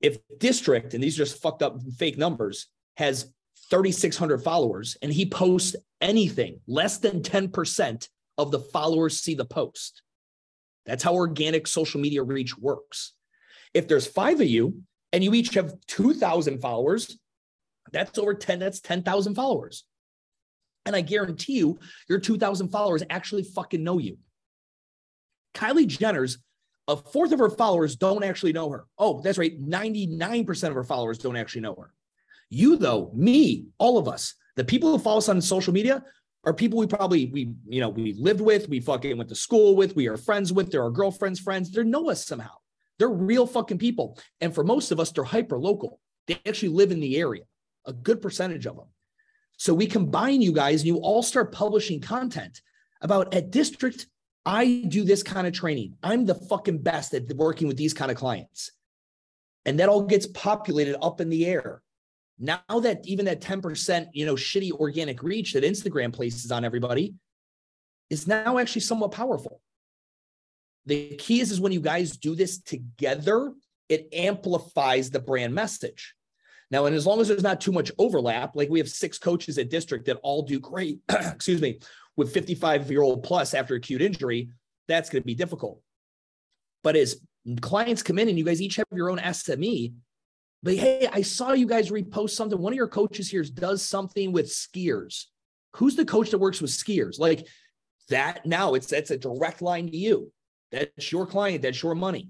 [0.02, 3.32] If district, and these are just fucked up fake numbers, has
[3.70, 10.02] 3,600 followers and he posts anything, less than 10% of the followers see the post.
[10.86, 13.14] That's how organic social media reach works.
[13.74, 17.20] If there's five of you and you each have 2,000 followers,
[17.92, 19.84] that's over 10, that's 10,000 followers.
[20.86, 24.18] And I guarantee you, your 2,000 followers actually fucking know you.
[25.54, 26.38] Kylie Jenner's
[26.90, 28.88] a fourth of her followers don't actually know her.
[28.98, 29.62] Oh, that's right.
[29.62, 31.94] 99% of her followers don't actually know her.
[32.50, 36.04] You, though, me, all of us, the people who follow us on social media
[36.46, 39.76] are people we probably we you know we lived with, we fucking went to school
[39.76, 41.70] with, we are friends with, they're our girlfriends' friends.
[41.70, 42.56] They know us somehow.
[42.98, 44.18] They're real fucking people.
[44.42, 46.00] And for most of us, they're hyper local.
[46.28, 47.44] They actually live in the area,
[47.86, 48.88] a good percentage of them.
[49.60, 52.62] So we combine you guys and you all start publishing content
[53.02, 54.08] about at district,
[54.46, 55.96] I do this kind of training.
[56.02, 58.72] I'm the fucking best at working with these kind of clients.
[59.66, 61.82] And that all gets populated up in the air.
[62.40, 67.16] now that even that 10%, you know, shitty organic reach that Instagram places on everybody
[68.10, 69.60] is now actually somewhat powerful.
[70.86, 73.52] The key is, is when you guys do this together,
[73.90, 76.16] it amplifies the brand message.
[76.72, 79.58] Now, and as long as there's not too much overlap, like we have six coaches
[79.58, 81.80] at district that all do great, excuse me,
[82.16, 84.50] with 55 year old plus after acute injury,
[84.88, 85.82] that's going to be difficult.
[86.84, 87.20] But as
[87.62, 89.94] clients come in and you guys each have your own SME,
[90.62, 92.60] but hey, I saw you guys repost something.
[92.60, 95.26] One of your coaches here does something with skiers.
[95.76, 97.18] Who's the coach that works with skiers?
[97.18, 97.48] Like
[98.10, 100.32] that now it's that's a direct line to you.
[100.72, 102.30] That's your client, that's your money.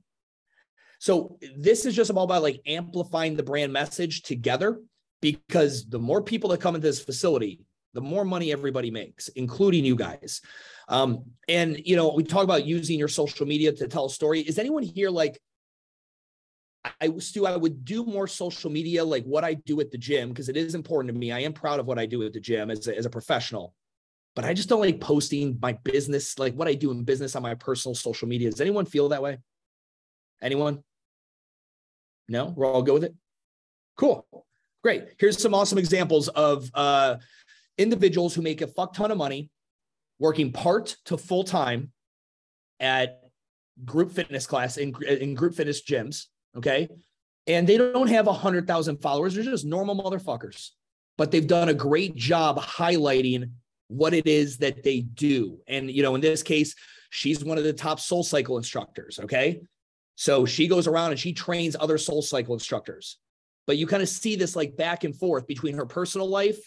[1.00, 4.80] So this is just all about like amplifying the brand message together
[5.22, 7.62] because the more people that come into this facility,
[7.94, 10.42] the more money everybody makes, including you guys.
[10.88, 14.42] Um, and you know, we talk about using your social media to tell a story.
[14.42, 15.40] Is anyone here like
[17.02, 20.30] I Stu, I would do more social media like what I do at the gym
[20.30, 21.32] because it is important to me.
[21.32, 23.74] I am proud of what I do at the gym as a, as a professional,
[24.36, 27.44] but I just don't like posting my business, like what I do in business on
[27.44, 28.50] my personal social media.
[28.50, 29.40] Does anyone feel that way?
[30.42, 30.84] Anyone?
[32.30, 33.16] No, we're all good with it.
[33.98, 34.26] Cool,
[34.84, 35.04] great.
[35.20, 37.18] Here's some awesome examples of uh,
[37.78, 39.50] individuals who make a fuck ton of money
[40.20, 41.92] working part to full time
[42.80, 43.22] at
[43.84, 46.90] group fitness class in, in group fitness gyms Okay.
[47.48, 49.36] And they don't have a hundred thousand followers.
[49.36, 50.70] They're just normal motherfuckers,
[51.18, 53.52] but they've done a great job highlighting
[53.88, 55.60] what it is that they do.
[55.68, 56.76] And, you know, in this case,
[57.10, 59.20] she's one of the top SoulCycle instructors.
[59.20, 59.62] Okay.
[60.20, 63.18] So she goes around and she trains other SoulCycle instructors.
[63.66, 66.60] But you kind of see this like back and forth between her personal life,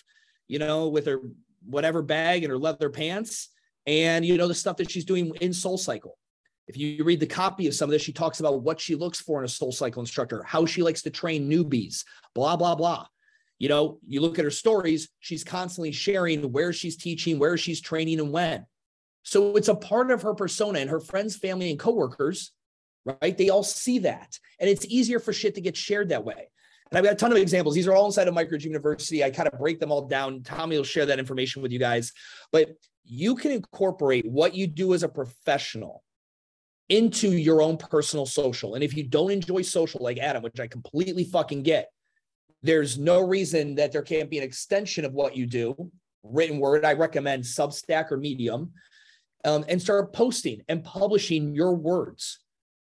[0.48, 1.20] you know, with her
[1.62, 3.50] whatever bag and her leather pants,
[3.86, 6.12] and you know, the stuff that she's doing in SoulCycle.
[6.66, 9.20] If you read the copy of some of this, she talks about what she looks
[9.20, 13.04] for in a SoulCycle instructor, how she likes to train newbies, blah, blah, blah.
[13.58, 17.82] You know, you look at her stories, she's constantly sharing where she's teaching, where she's
[17.82, 18.64] training, and when.
[19.24, 22.52] So it's a part of her persona and her friends, family, and coworkers,
[23.04, 23.36] right?
[23.36, 24.38] They all see that.
[24.58, 26.48] And it's easier for shit to get shared that way.
[26.90, 27.74] And I've got a ton of examples.
[27.74, 29.24] These are all inside of Micro University.
[29.24, 30.42] I kind of break them all down.
[30.42, 32.12] Tommy will share that information with you guys.
[32.52, 32.70] But
[33.04, 36.02] you can incorporate what you do as a professional
[36.88, 38.74] into your own personal social.
[38.74, 41.88] And if you don't enjoy social like Adam, which I completely fucking get,
[42.62, 45.90] there's no reason that there can't be an extension of what you do.
[46.22, 48.72] Written word, I recommend Substack or Medium,
[49.44, 52.38] um, and start posting and publishing your words.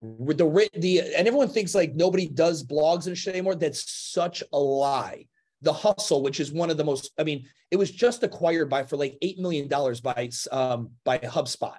[0.01, 3.55] With the the and everyone thinks like nobody does blogs and shit anymore.
[3.55, 5.27] That's such a lie.
[5.61, 8.83] The Hustle, which is one of the most, I mean, it was just acquired by
[8.83, 11.77] for like eight million dollars by um, by HubSpot.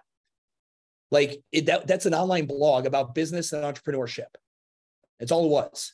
[1.11, 4.33] Like it, that, that's an online blog about business and entrepreneurship.
[5.19, 5.93] That's all it was.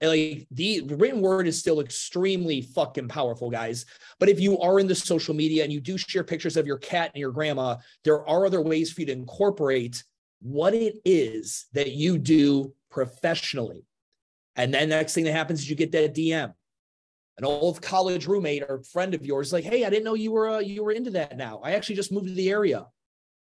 [0.00, 3.86] And like the written word is still extremely fucking powerful, guys.
[4.20, 6.78] But if you are in the social media and you do share pictures of your
[6.78, 10.04] cat and your grandma, there are other ways for you to incorporate
[10.40, 13.84] what it is that you do professionally.
[14.56, 16.52] And then next thing that happens is you get that DM.
[17.38, 20.48] An old college roommate or friend of yours, like, hey, I didn't know you were
[20.48, 21.60] uh, you were into that now.
[21.62, 22.86] I actually just moved to the area.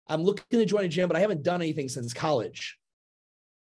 [0.07, 2.77] I'm looking to join a gym, but I haven't done anything since college.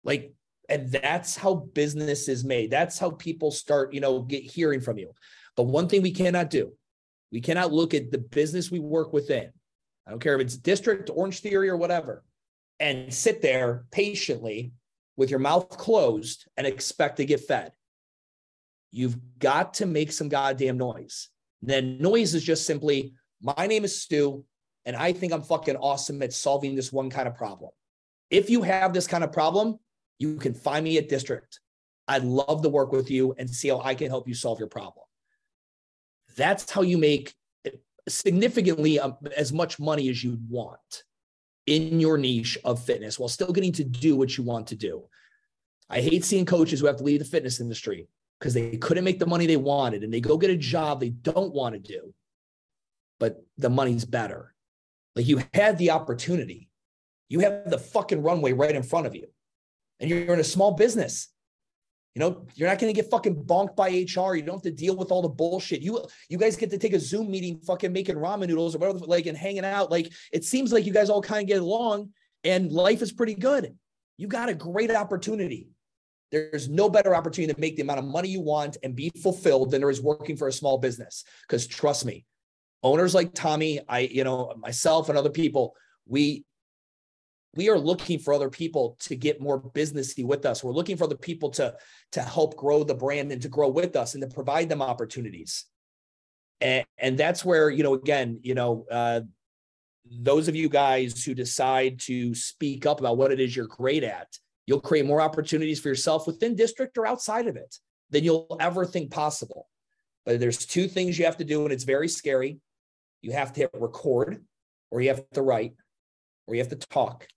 [0.03, 0.31] Like,
[0.69, 2.69] and that's how business is made.
[2.69, 5.11] That's how people start, you know, get hearing from you.
[5.57, 6.73] But one thing we cannot do,
[7.31, 9.51] we cannot look at the business we work within.
[10.05, 12.23] I don't care if it's district, Orangetheory, or whatever,
[12.79, 14.73] and sit there patiently
[15.17, 17.71] with your mouth closed and expect to get fed.
[18.91, 21.29] You've got to make some goddamn noise.
[21.61, 24.45] then noise is just simply, my name is Stu.
[24.85, 27.71] And I think I'm fucking awesome at solving this one kind of problem.
[28.29, 29.77] If you have this kind of problem,
[30.19, 31.59] you can find me at district.
[32.07, 34.69] I'd love to work with you and see how I can help you solve your
[34.69, 35.05] problem.
[36.37, 37.35] That's how you make
[38.07, 41.03] significantly um, as much money as you want
[41.69, 45.03] in your niche of fitness while still getting to do what you want to do.
[45.89, 48.07] I hate seeing coaches who have to leave the fitness industry
[48.39, 51.09] because they couldn't make the money they wanted and they go get a job they
[51.09, 52.13] don't want to do,
[53.19, 54.53] but the money's better.
[55.15, 56.69] Like you had the opportunity.
[57.27, 59.27] You have the fucking runway right in front of you.
[59.99, 61.27] And you're in a small business.
[62.15, 64.35] You know, you're not going to get fucking bonked by HR.
[64.35, 65.81] You don't have to deal with all the bullshit.
[65.81, 68.99] You you guys get to take a Zoom meeting, fucking making ramen noodles or whatever,
[68.99, 69.91] like and hanging out.
[69.91, 72.09] Like it seems like you guys all kind of get along,
[72.43, 73.75] and life is pretty good.
[74.17, 75.69] You got a great opportunity.
[76.31, 79.71] There's no better opportunity to make the amount of money you want and be fulfilled
[79.71, 81.23] than there is working for a small business.
[81.47, 82.25] Because trust me,
[82.83, 85.75] owners like Tommy, I, you know, myself and other people,
[86.07, 86.45] we
[87.55, 90.63] we are looking for other people to get more businessy with us.
[90.63, 91.75] We're looking for other people to
[92.11, 95.65] to help grow the brand and to grow with us and to provide them opportunities.
[96.61, 99.21] And, and that's where you know again you know uh,
[100.11, 104.03] those of you guys who decide to speak up about what it is you're great
[104.03, 104.27] at,
[104.65, 107.75] you'll create more opportunities for yourself within district or outside of it
[108.09, 109.67] than you'll ever think possible.
[110.25, 112.59] But there's two things you have to do, and it's very scary.
[113.21, 114.43] You have to hit record,
[114.91, 115.73] or you have to write,
[116.47, 117.27] or you have to talk.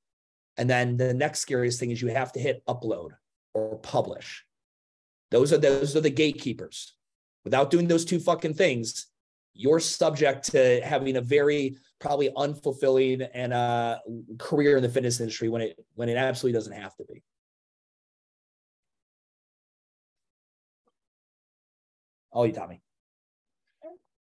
[0.56, 3.10] And then the next scariest thing is you have to hit upload
[3.54, 4.44] or publish.
[5.30, 6.94] Those are those are the gatekeepers.
[7.44, 9.06] Without doing those two fucking things,
[9.54, 13.98] you're subject to having a very probably unfulfilling and uh
[14.38, 17.22] career in the fitness industry when it when it absolutely doesn't have to be.
[22.30, 22.80] All you, Tommy.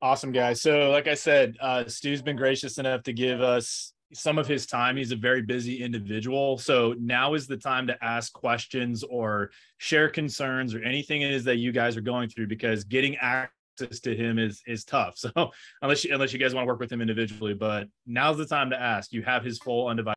[0.02, 0.62] Awesome, guys.
[0.62, 4.66] So, like I said, uh, Stu's been gracious enough to give us some of his
[4.66, 4.98] time.
[4.98, 6.58] He's a very busy individual.
[6.58, 11.44] So now is the time to ask questions or share concerns or anything it is
[11.46, 15.18] that you guys are going through because getting access to him is is tough.
[15.36, 15.52] So
[15.82, 18.70] unless you unless you guys want to work with him individually, but now's the time
[18.72, 19.12] to ask.
[19.12, 20.16] You have his full undivided.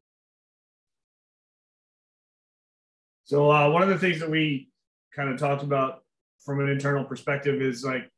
[3.25, 4.69] So uh, one of the things that we
[5.15, 6.03] kind of talked about
[6.45, 8.11] from an internal perspective is like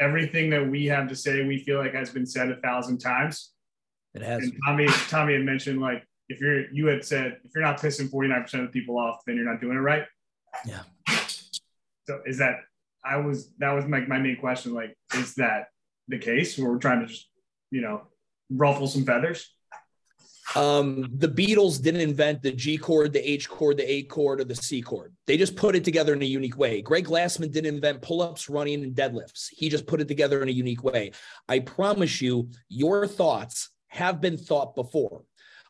[0.00, 3.52] everything that we have to say we feel like has been said a thousand times
[4.14, 4.42] it has.
[4.42, 8.10] And Tommy, Tommy had mentioned like if you're you had said if you're not pissing
[8.10, 10.04] 49% of the people off, then you're not doing it right.
[10.66, 10.82] Yeah.
[12.06, 12.60] So is that
[13.04, 14.74] I was that was my, my main question.
[14.74, 15.68] Like, is that
[16.08, 17.28] the case where we're trying to just,
[17.70, 18.02] you know,
[18.50, 19.50] ruffle some feathers?
[20.56, 24.44] Um, the Beatles didn't invent the G chord, the H chord, the A chord, or
[24.44, 25.14] the C chord.
[25.26, 26.80] They just put it together in a unique way.
[26.80, 29.48] Greg Glassman didn't invent pull-ups, running, and deadlifts.
[29.50, 31.12] He just put it together in a unique way.
[31.50, 35.24] I promise you, your thoughts have been thought before.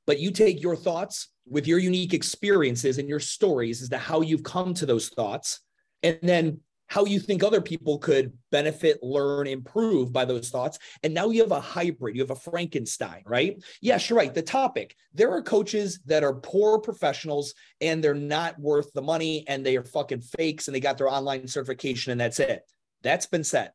[0.06, 4.20] But you take your thoughts with your unique experiences and your stories as to how
[4.20, 5.60] you've come to those thoughts,
[6.02, 10.78] and then how you think other people could benefit, learn, improve by those thoughts.
[11.02, 13.62] And now you have a hybrid, you have a Frankenstein, right?
[13.82, 14.34] Yes, you're right.
[14.34, 19.44] The topic there are coaches that are poor professionals and they're not worth the money
[19.48, 22.62] and they are fucking fakes and they got their online certification and that's it.
[23.02, 23.72] That's been said.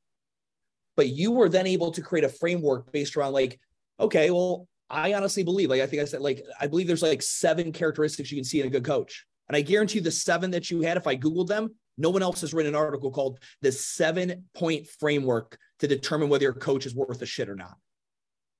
[0.95, 3.59] But you were then able to create a framework based around like,
[3.99, 7.21] okay, well, I honestly believe, like I think I said, like I believe there's like
[7.21, 9.25] seven characteristics you can see in a good coach.
[9.47, 12.23] And I guarantee you the seven that you had, if I Googled them, no one
[12.23, 16.85] else has written an article called the seven point framework to determine whether your coach
[16.85, 17.75] is worth a shit or not.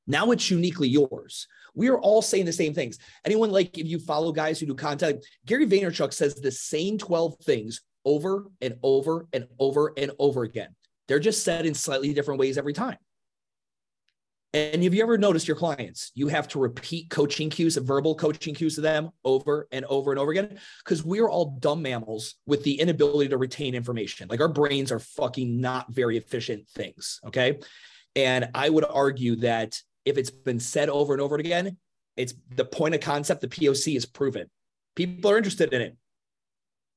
[0.07, 1.47] Now it's uniquely yours.
[1.75, 2.97] We are all saying the same things.
[3.25, 7.38] Anyone like if you follow guys who do content, Gary Vaynerchuk says the same 12
[7.43, 10.75] things over and over and over and over again.
[11.07, 12.97] They're just said in slightly different ways every time.
[14.53, 16.11] And have you ever noticed your clients?
[16.13, 20.19] You have to repeat coaching cues, verbal coaching cues to them over and over and
[20.19, 24.27] over again because we're all dumb mammals with the inability to retain information.
[24.29, 27.19] Like our brains are fucking not very efficient things.
[27.25, 27.59] Okay.
[28.15, 31.77] And I would argue that if it's been said over and over again,
[32.15, 34.51] it's the point of concept, the POC is proven.
[34.95, 35.97] People are interested in it.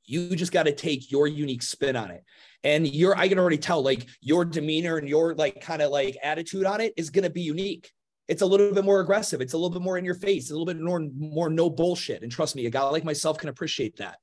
[0.07, 2.24] You just got to take your unique spin on it.
[2.64, 6.16] And your, I can already tell, like your demeanor and your like kind of like
[6.22, 7.90] attitude on it is going to be unique.
[8.28, 9.40] It's a little bit more aggressive.
[9.40, 12.22] It's a little bit more in your face, a little bit more, more no bullshit.
[12.22, 14.18] And trust me, a guy like myself can appreciate that.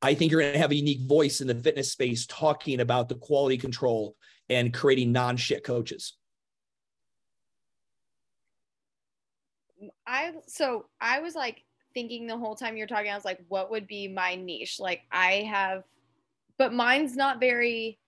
[0.00, 3.08] I think you're going to have a unique voice in the fitness space talking about
[3.08, 4.16] the quality control
[4.48, 6.14] and creating non shit coaches.
[10.06, 11.62] I so I was like
[11.94, 14.78] thinking the whole time you're talking, I was like, what would be my niche?
[14.80, 15.84] Like I have,
[16.58, 17.98] but mine's not very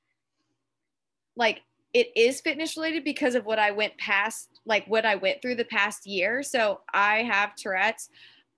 [1.37, 1.63] like
[1.93, 5.57] it is fitness related because of what I went past, like what I went through
[5.57, 6.43] the past year.
[6.43, 8.11] So I have Tourette's.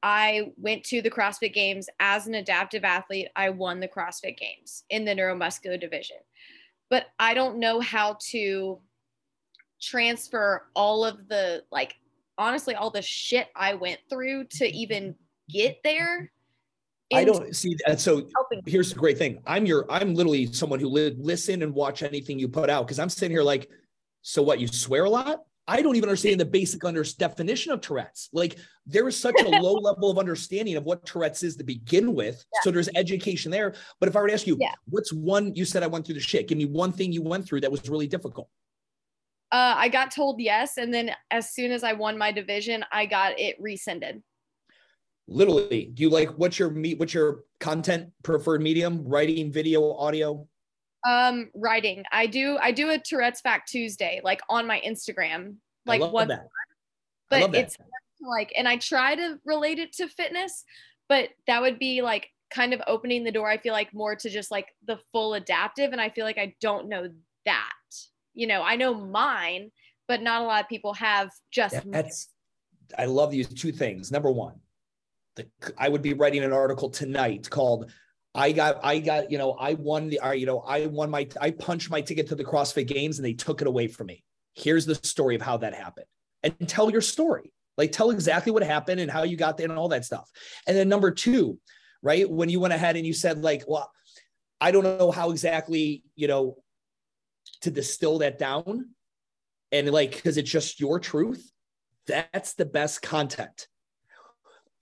[0.03, 3.29] I went to the CrossFit Games as an adaptive athlete.
[3.37, 6.17] I won the CrossFit Games in the neuromuscular division.
[6.91, 8.81] But I don't know how to
[9.81, 11.97] transfer all of the like
[12.39, 15.15] honestly all the shit I went through to even
[15.49, 16.31] get there.
[17.15, 18.01] I don't see that.
[18.01, 18.27] So
[18.67, 19.43] here's the great thing.
[19.47, 22.89] I'm your, I'm literally someone who li- listen and watch anything you put out.
[22.89, 23.69] Cause I'm sitting here like,
[24.23, 25.41] so what, you swear a lot?
[25.69, 28.29] I don't even understand the basic under definition of Tourette's.
[28.33, 28.57] Like
[28.87, 32.45] there is such a low level of understanding of what Tourette's is to begin with.
[32.53, 32.61] Yeah.
[32.63, 33.75] So there's education there.
[34.01, 34.73] But if I were to ask you, yeah.
[34.89, 36.49] what's one, you said I went through the shit.
[36.49, 38.49] Give me one thing you went through that was really difficult.
[39.53, 40.79] Uh, I got told yes.
[40.79, 44.23] And then as soon as I won my division, I got it rescinded
[45.29, 50.45] literally do you like what's your meet what's your content preferred medium writing video audio
[51.07, 55.55] um writing i do i do a tourette's fact tuesday like on my instagram
[55.87, 56.29] like what
[57.33, 57.77] but it's
[58.21, 60.65] like, and I try to relate it to fitness,
[61.09, 63.49] but that would be like kind of opening the door.
[63.49, 65.93] I feel like more to just like the full adaptive.
[65.93, 67.09] And I feel like I don't know
[67.47, 67.71] that.
[68.35, 69.71] You know, I know mine,
[70.09, 71.75] but not a lot of people have just.
[71.75, 72.29] Yeah, that's.
[72.99, 74.11] I love these two things.
[74.11, 74.57] Number one,
[75.37, 75.47] the,
[75.79, 77.91] I would be writing an article tonight called
[78.35, 81.51] I got, I got, you know, I won the, you know, I won my, I
[81.51, 84.25] punched my ticket to the CrossFit Games and they took it away from me.
[84.55, 86.07] Here's the story of how that happened,
[86.43, 87.53] and tell your story.
[87.79, 90.31] Like tell exactly what happened and how you got there and all that stuff.
[90.67, 91.59] And then number two,
[92.03, 93.91] right, when you went ahead and you said like, well,
[94.61, 96.57] I don't know how exactly, you know,
[97.63, 98.91] to distill that down,
[99.71, 101.51] and like because it's just your truth.
[102.07, 103.69] That's the best content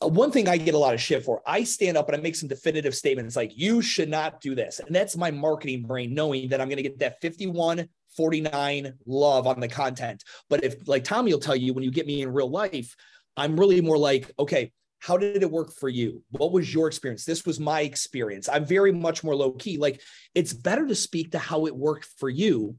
[0.03, 2.21] uh, one thing I get a lot of shit for, I stand up and I
[2.21, 4.81] make some definitive statements like, you should not do this.
[4.81, 9.47] And that's my marketing brain knowing that I'm going to get that 51 49 love
[9.47, 10.25] on the content.
[10.49, 12.95] But if, like Tommy will tell you, when you get me in real life,
[13.37, 16.23] I'm really more like, okay, how did it work for you?
[16.31, 17.25] What was your experience?
[17.25, 18.49] This was my experience.
[18.49, 19.79] I'm very much more low key.
[19.79, 20.01] Like,
[20.35, 22.77] it's better to speak to how it worked for you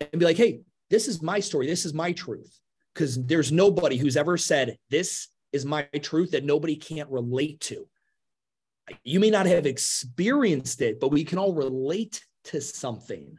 [0.00, 1.66] and be like, hey, this is my story.
[1.66, 2.58] This is my truth.
[2.94, 7.88] Because there's nobody who's ever said, this is my truth that nobody can't relate to.
[9.02, 13.36] You may not have experienced it, but we can all relate to something.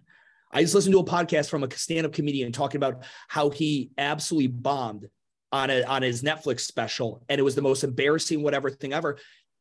[0.51, 4.47] I just listened to a podcast from a stand-up comedian talking about how he absolutely
[4.47, 5.08] bombed
[5.54, 9.20] on a, on his Netflix special, and it was the most embarrassing whatever thing ever.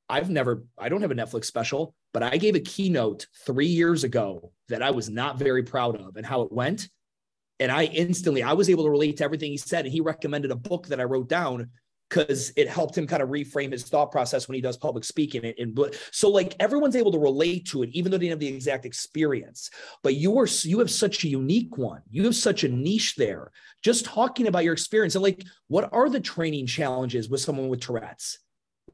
[0.09, 4.03] I've never, I don't have a Netflix special, but I gave a keynote three years
[4.03, 6.89] ago that I was not very proud of and how it went.
[7.61, 9.85] And I instantly, I was able to relate to everything he said.
[9.85, 11.71] And he recommended a book that I wrote down
[12.13, 15.45] because it helped him kind of reframe his thought process when he does public speaking.
[15.45, 18.41] And, and so like everyone's able to relate to it, even though they didn't have
[18.41, 19.71] the exact experience.
[20.03, 22.03] But you are you have such a unique one.
[22.11, 23.51] You have such a niche there.
[23.83, 27.81] Just talking about your experience and like what are the training challenges with someone with
[27.81, 28.39] Tourette's?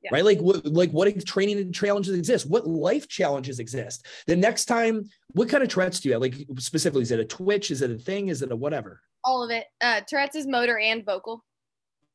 [0.03, 0.11] Yeah.
[0.13, 2.49] Right, like what, like what training challenges exist?
[2.49, 4.07] What life challenges exist?
[4.29, 6.23] The next time, what kind of Tourette's do you have?
[6.23, 7.73] Like specifically, is it a twitch?
[7.73, 8.29] Is it a thing?
[8.29, 9.01] Is it a whatever?
[9.25, 9.65] All of it.
[9.81, 11.45] Uh, Tourette's is motor and vocal.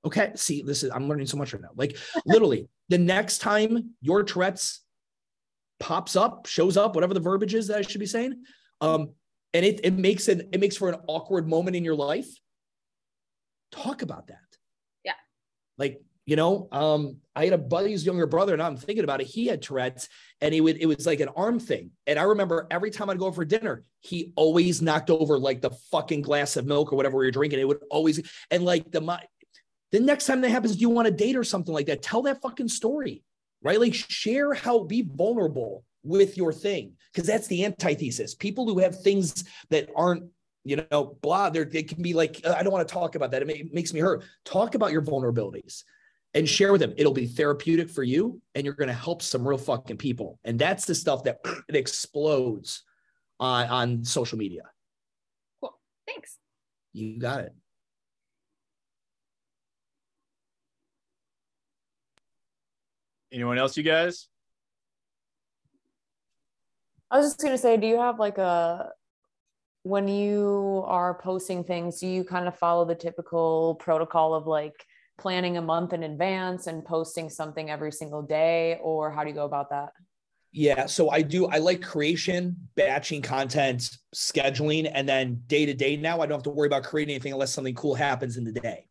[0.06, 0.32] Okay.
[0.36, 1.70] See, this is, I'm learning so much right now.
[1.76, 4.82] Like literally, the next time your Tourette's
[5.80, 8.44] pops up, shows up, whatever the verbiage is that I should be saying,
[8.82, 9.12] um,
[9.54, 12.28] and it, it makes it, it makes for an awkward moment in your life.
[13.72, 14.38] Talk about that.
[15.04, 15.14] Yeah.
[15.78, 19.28] Like, you know, um, I had a buddy's younger brother, and I'm thinking about it.
[19.28, 20.08] He had Tourette's,
[20.40, 21.92] and he would it was like an arm thing.
[22.08, 25.72] And I remember every time I'd go for dinner, he always knocked over like the
[25.92, 27.60] fucking glass of milk or whatever we were drinking.
[27.60, 29.02] It would always and like the
[29.94, 32.02] the next time that happens, do you want to date or something like that?
[32.02, 33.24] Tell that fucking story,
[33.62, 33.80] right?
[33.80, 38.34] Like share how, be vulnerable with your thing, because that's the antithesis.
[38.34, 40.24] People who have things that aren't,
[40.66, 43.30] you know, blah, they're, they can be like, uh, I don't want to talk about
[43.32, 43.44] that.
[43.44, 44.24] It, may, it makes me hurt.
[44.46, 45.84] Talk about your vulnerabilities
[46.34, 46.96] and share with them.
[46.98, 50.40] It'll be therapeutic for you and you're going to help some real fucking people.
[50.44, 51.38] And that's the stuff that
[51.70, 52.82] it explodes
[53.40, 54.64] on, on social media.
[55.62, 55.78] Cool.
[56.08, 56.40] Thanks.
[56.94, 57.54] You got it.
[63.34, 64.28] Anyone else, you guys?
[67.10, 68.92] I was just going to say, do you have like a,
[69.82, 74.86] when you are posting things, do you kind of follow the typical protocol of like
[75.20, 78.78] planning a month in advance and posting something every single day?
[78.84, 79.90] Or how do you go about that?
[80.52, 81.48] Yeah, so I do.
[81.48, 85.98] I like creation, batching content, scheduling, and then day to day.
[85.98, 88.52] Now I don't have to worry about creating anything unless something cool happens in the
[88.52, 88.86] day.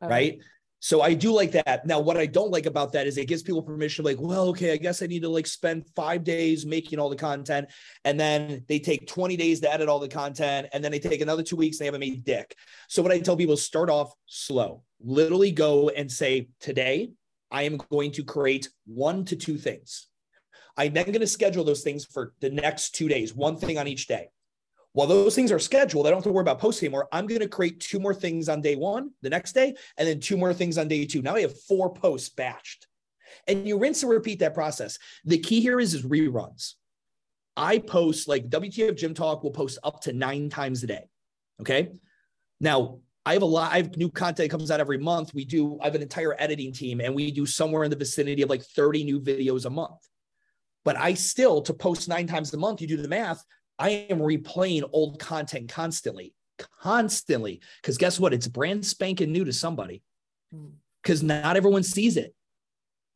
[0.00, 0.12] Okay.
[0.12, 0.38] Right.
[0.84, 1.86] So I do like that.
[1.86, 4.70] Now, what I don't like about that is it gives people permission, like, well, okay,
[4.70, 7.68] I guess I need to like spend five days making all the content.
[8.04, 10.66] And then they take 20 days to edit all the content.
[10.74, 12.54] And then they take another two weeks, and they haven't made dick.
[12.90, 17.12] So what I tell people is start off slow, literally go and say, today
[17.50, 20.08] I am going to create one to two things.
[20.76, 23.88] I'm then going to schedule those things for the next two days, one thing on
[23.88, 24.28] each day.
[24.94, 27.08] While those things are scheduled, I don't have to worry about posting anymore.
[27.10, 30.20] I'm going to create two more things on day one, the next day, and then
[30.20, 31.20] two more things on day two.
[31.20, 32.86] Now I have four posts batched.
[33.48, 34.98] And you rinse and repeat that process.
[35.24, 36.74] The key here is, is reruns.
[37.56, 41.08] I post like WTF Gym Talk will post up to nine times a day.
[41.60, 41.90] Okay.
[42.60, 45.34] Now I have a lot, I have new content comes out every month.
[45.34, 48.42] We do, I have an entire editing team and we do somewhere in the vicinity
[48.42, 50.08] of like 30 new videos a month.
[50.84, 53.44] But I still, to post nine times a month, you do the math,
[53.78, 56.34] I am replaying old content constantly,
[56.82, 57.60] constantly.
[57.82, 58.34] Because guess what?
[58.34, 60.02] It's brand spanking new to somebody.
[61.02, 61.28] Because hmm.
[61.28, 62.34] not everyone sees it.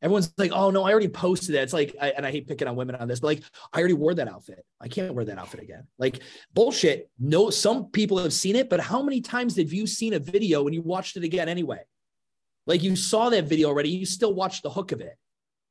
[0.00, 1.62] Everyone's like, oh no, I already posted that.
[1.62, 3.42] It's like, I, and I hate picking on women on this, but like,
[3.72, 4.64] I already wore that outfit.
[4.80, 5.88] I can't wear that outfit again.
[5.98, 6.20] Like,
[6.54, 7.10] bullshit.
[7.18, 10.64] No, some people have seen it, but how many times have you seen a video
[10.66, 11.80] and you watched it again anyway?
[12.68, 15.16] Like you saw that video already, you still watch the hook of it,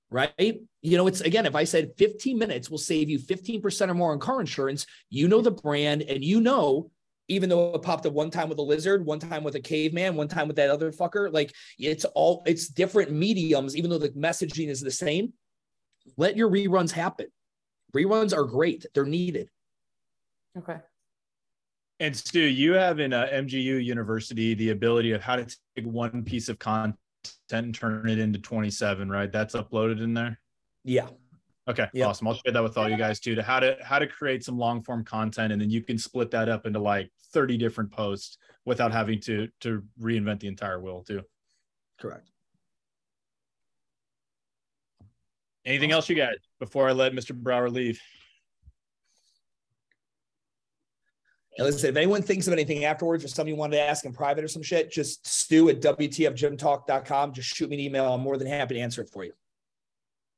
[0.09, 0.59] right?
[0.81, 4.11] You know, it's again, if I said 15 minutes will save you 15% or more
[4.11, 6.89] on car insurance, you know the brand and you know,
[7.27, 10.15] even though it popped up one time with a lizard, one time with a caveman,
[10.15, 14.09] one time with that other fucker, like it's all it's different mediums, even though the
[14.09, 15.33] messaging is the same.
[16.15, 17.27] Let your reruns happen.
[17.93, 19.49] Reruns are great, they're needed.
[20.57, 20.77] Okay.
[21.99, 26.23] And Stu, you have in uh, MGU University the ability of how to take one
[26.23, 26.95] piece of content
[27.51, 29.31] and turn it into 27, right?
[29.31, 30.39] That's uploaded in there.
[30.83, 31.07] Yeah.
[31.67, 31.87] Okay.
[31.93, 32.07] Yep.
[32.07, 32.27] Awesome.
[32.27, 34.57] I'll share that with all you guys too to how to how to create some
[34.57, 38.37] long form content, and then you can split that up into like 30 different posts
[38.65, 41.21] without having to to reinvent the entire wheel too.
[41.99, 42.29] Correct.
[45.65, 47.35] Anything else you guys before I let Mr.
[47.35, 47.99] Brower leave?
[51.57, 54.13] And listen, if anyone thinks of anything afterwards or something you wanted to ask in
[54.13, 57.33] private or some shit, just stu at WTFGymTalk.com.
[57.33, 58.13] Just shoot me an email.
[58.13, 59.33] I'm more than happy to answer it for you.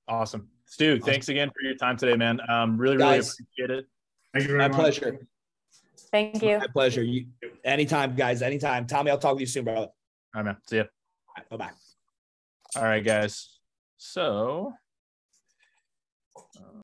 [0.07, 0.47] Awesome.
[0.65, 1.05] Stu, awesome.
[1.05, 2.39] thanks again for your time today, man.
[2.49, 3.85] Um, really, really appreciate it.
[4.33, 4.77] Thank you My much.
[4.77, 5.27] My pleasure.
[6.11, 6.57] Thank you.
[6.57, 7.03] My pleasure.
[7.03, 7.25] You
[7.63, 8.41] anytime, guys.
[8.41, 8.87] Anytime.
[8.87, 9.79] Tommy, I'll talk with you soon, brother.
[9.79, 9.91] All
[10.35, 10.57] right, man.
[10.67, 10.83] See ya.
[11.35, 11.71] Right, bye bye.
[12.75, 13.59] All right, guys.
[13.97, 14.73] So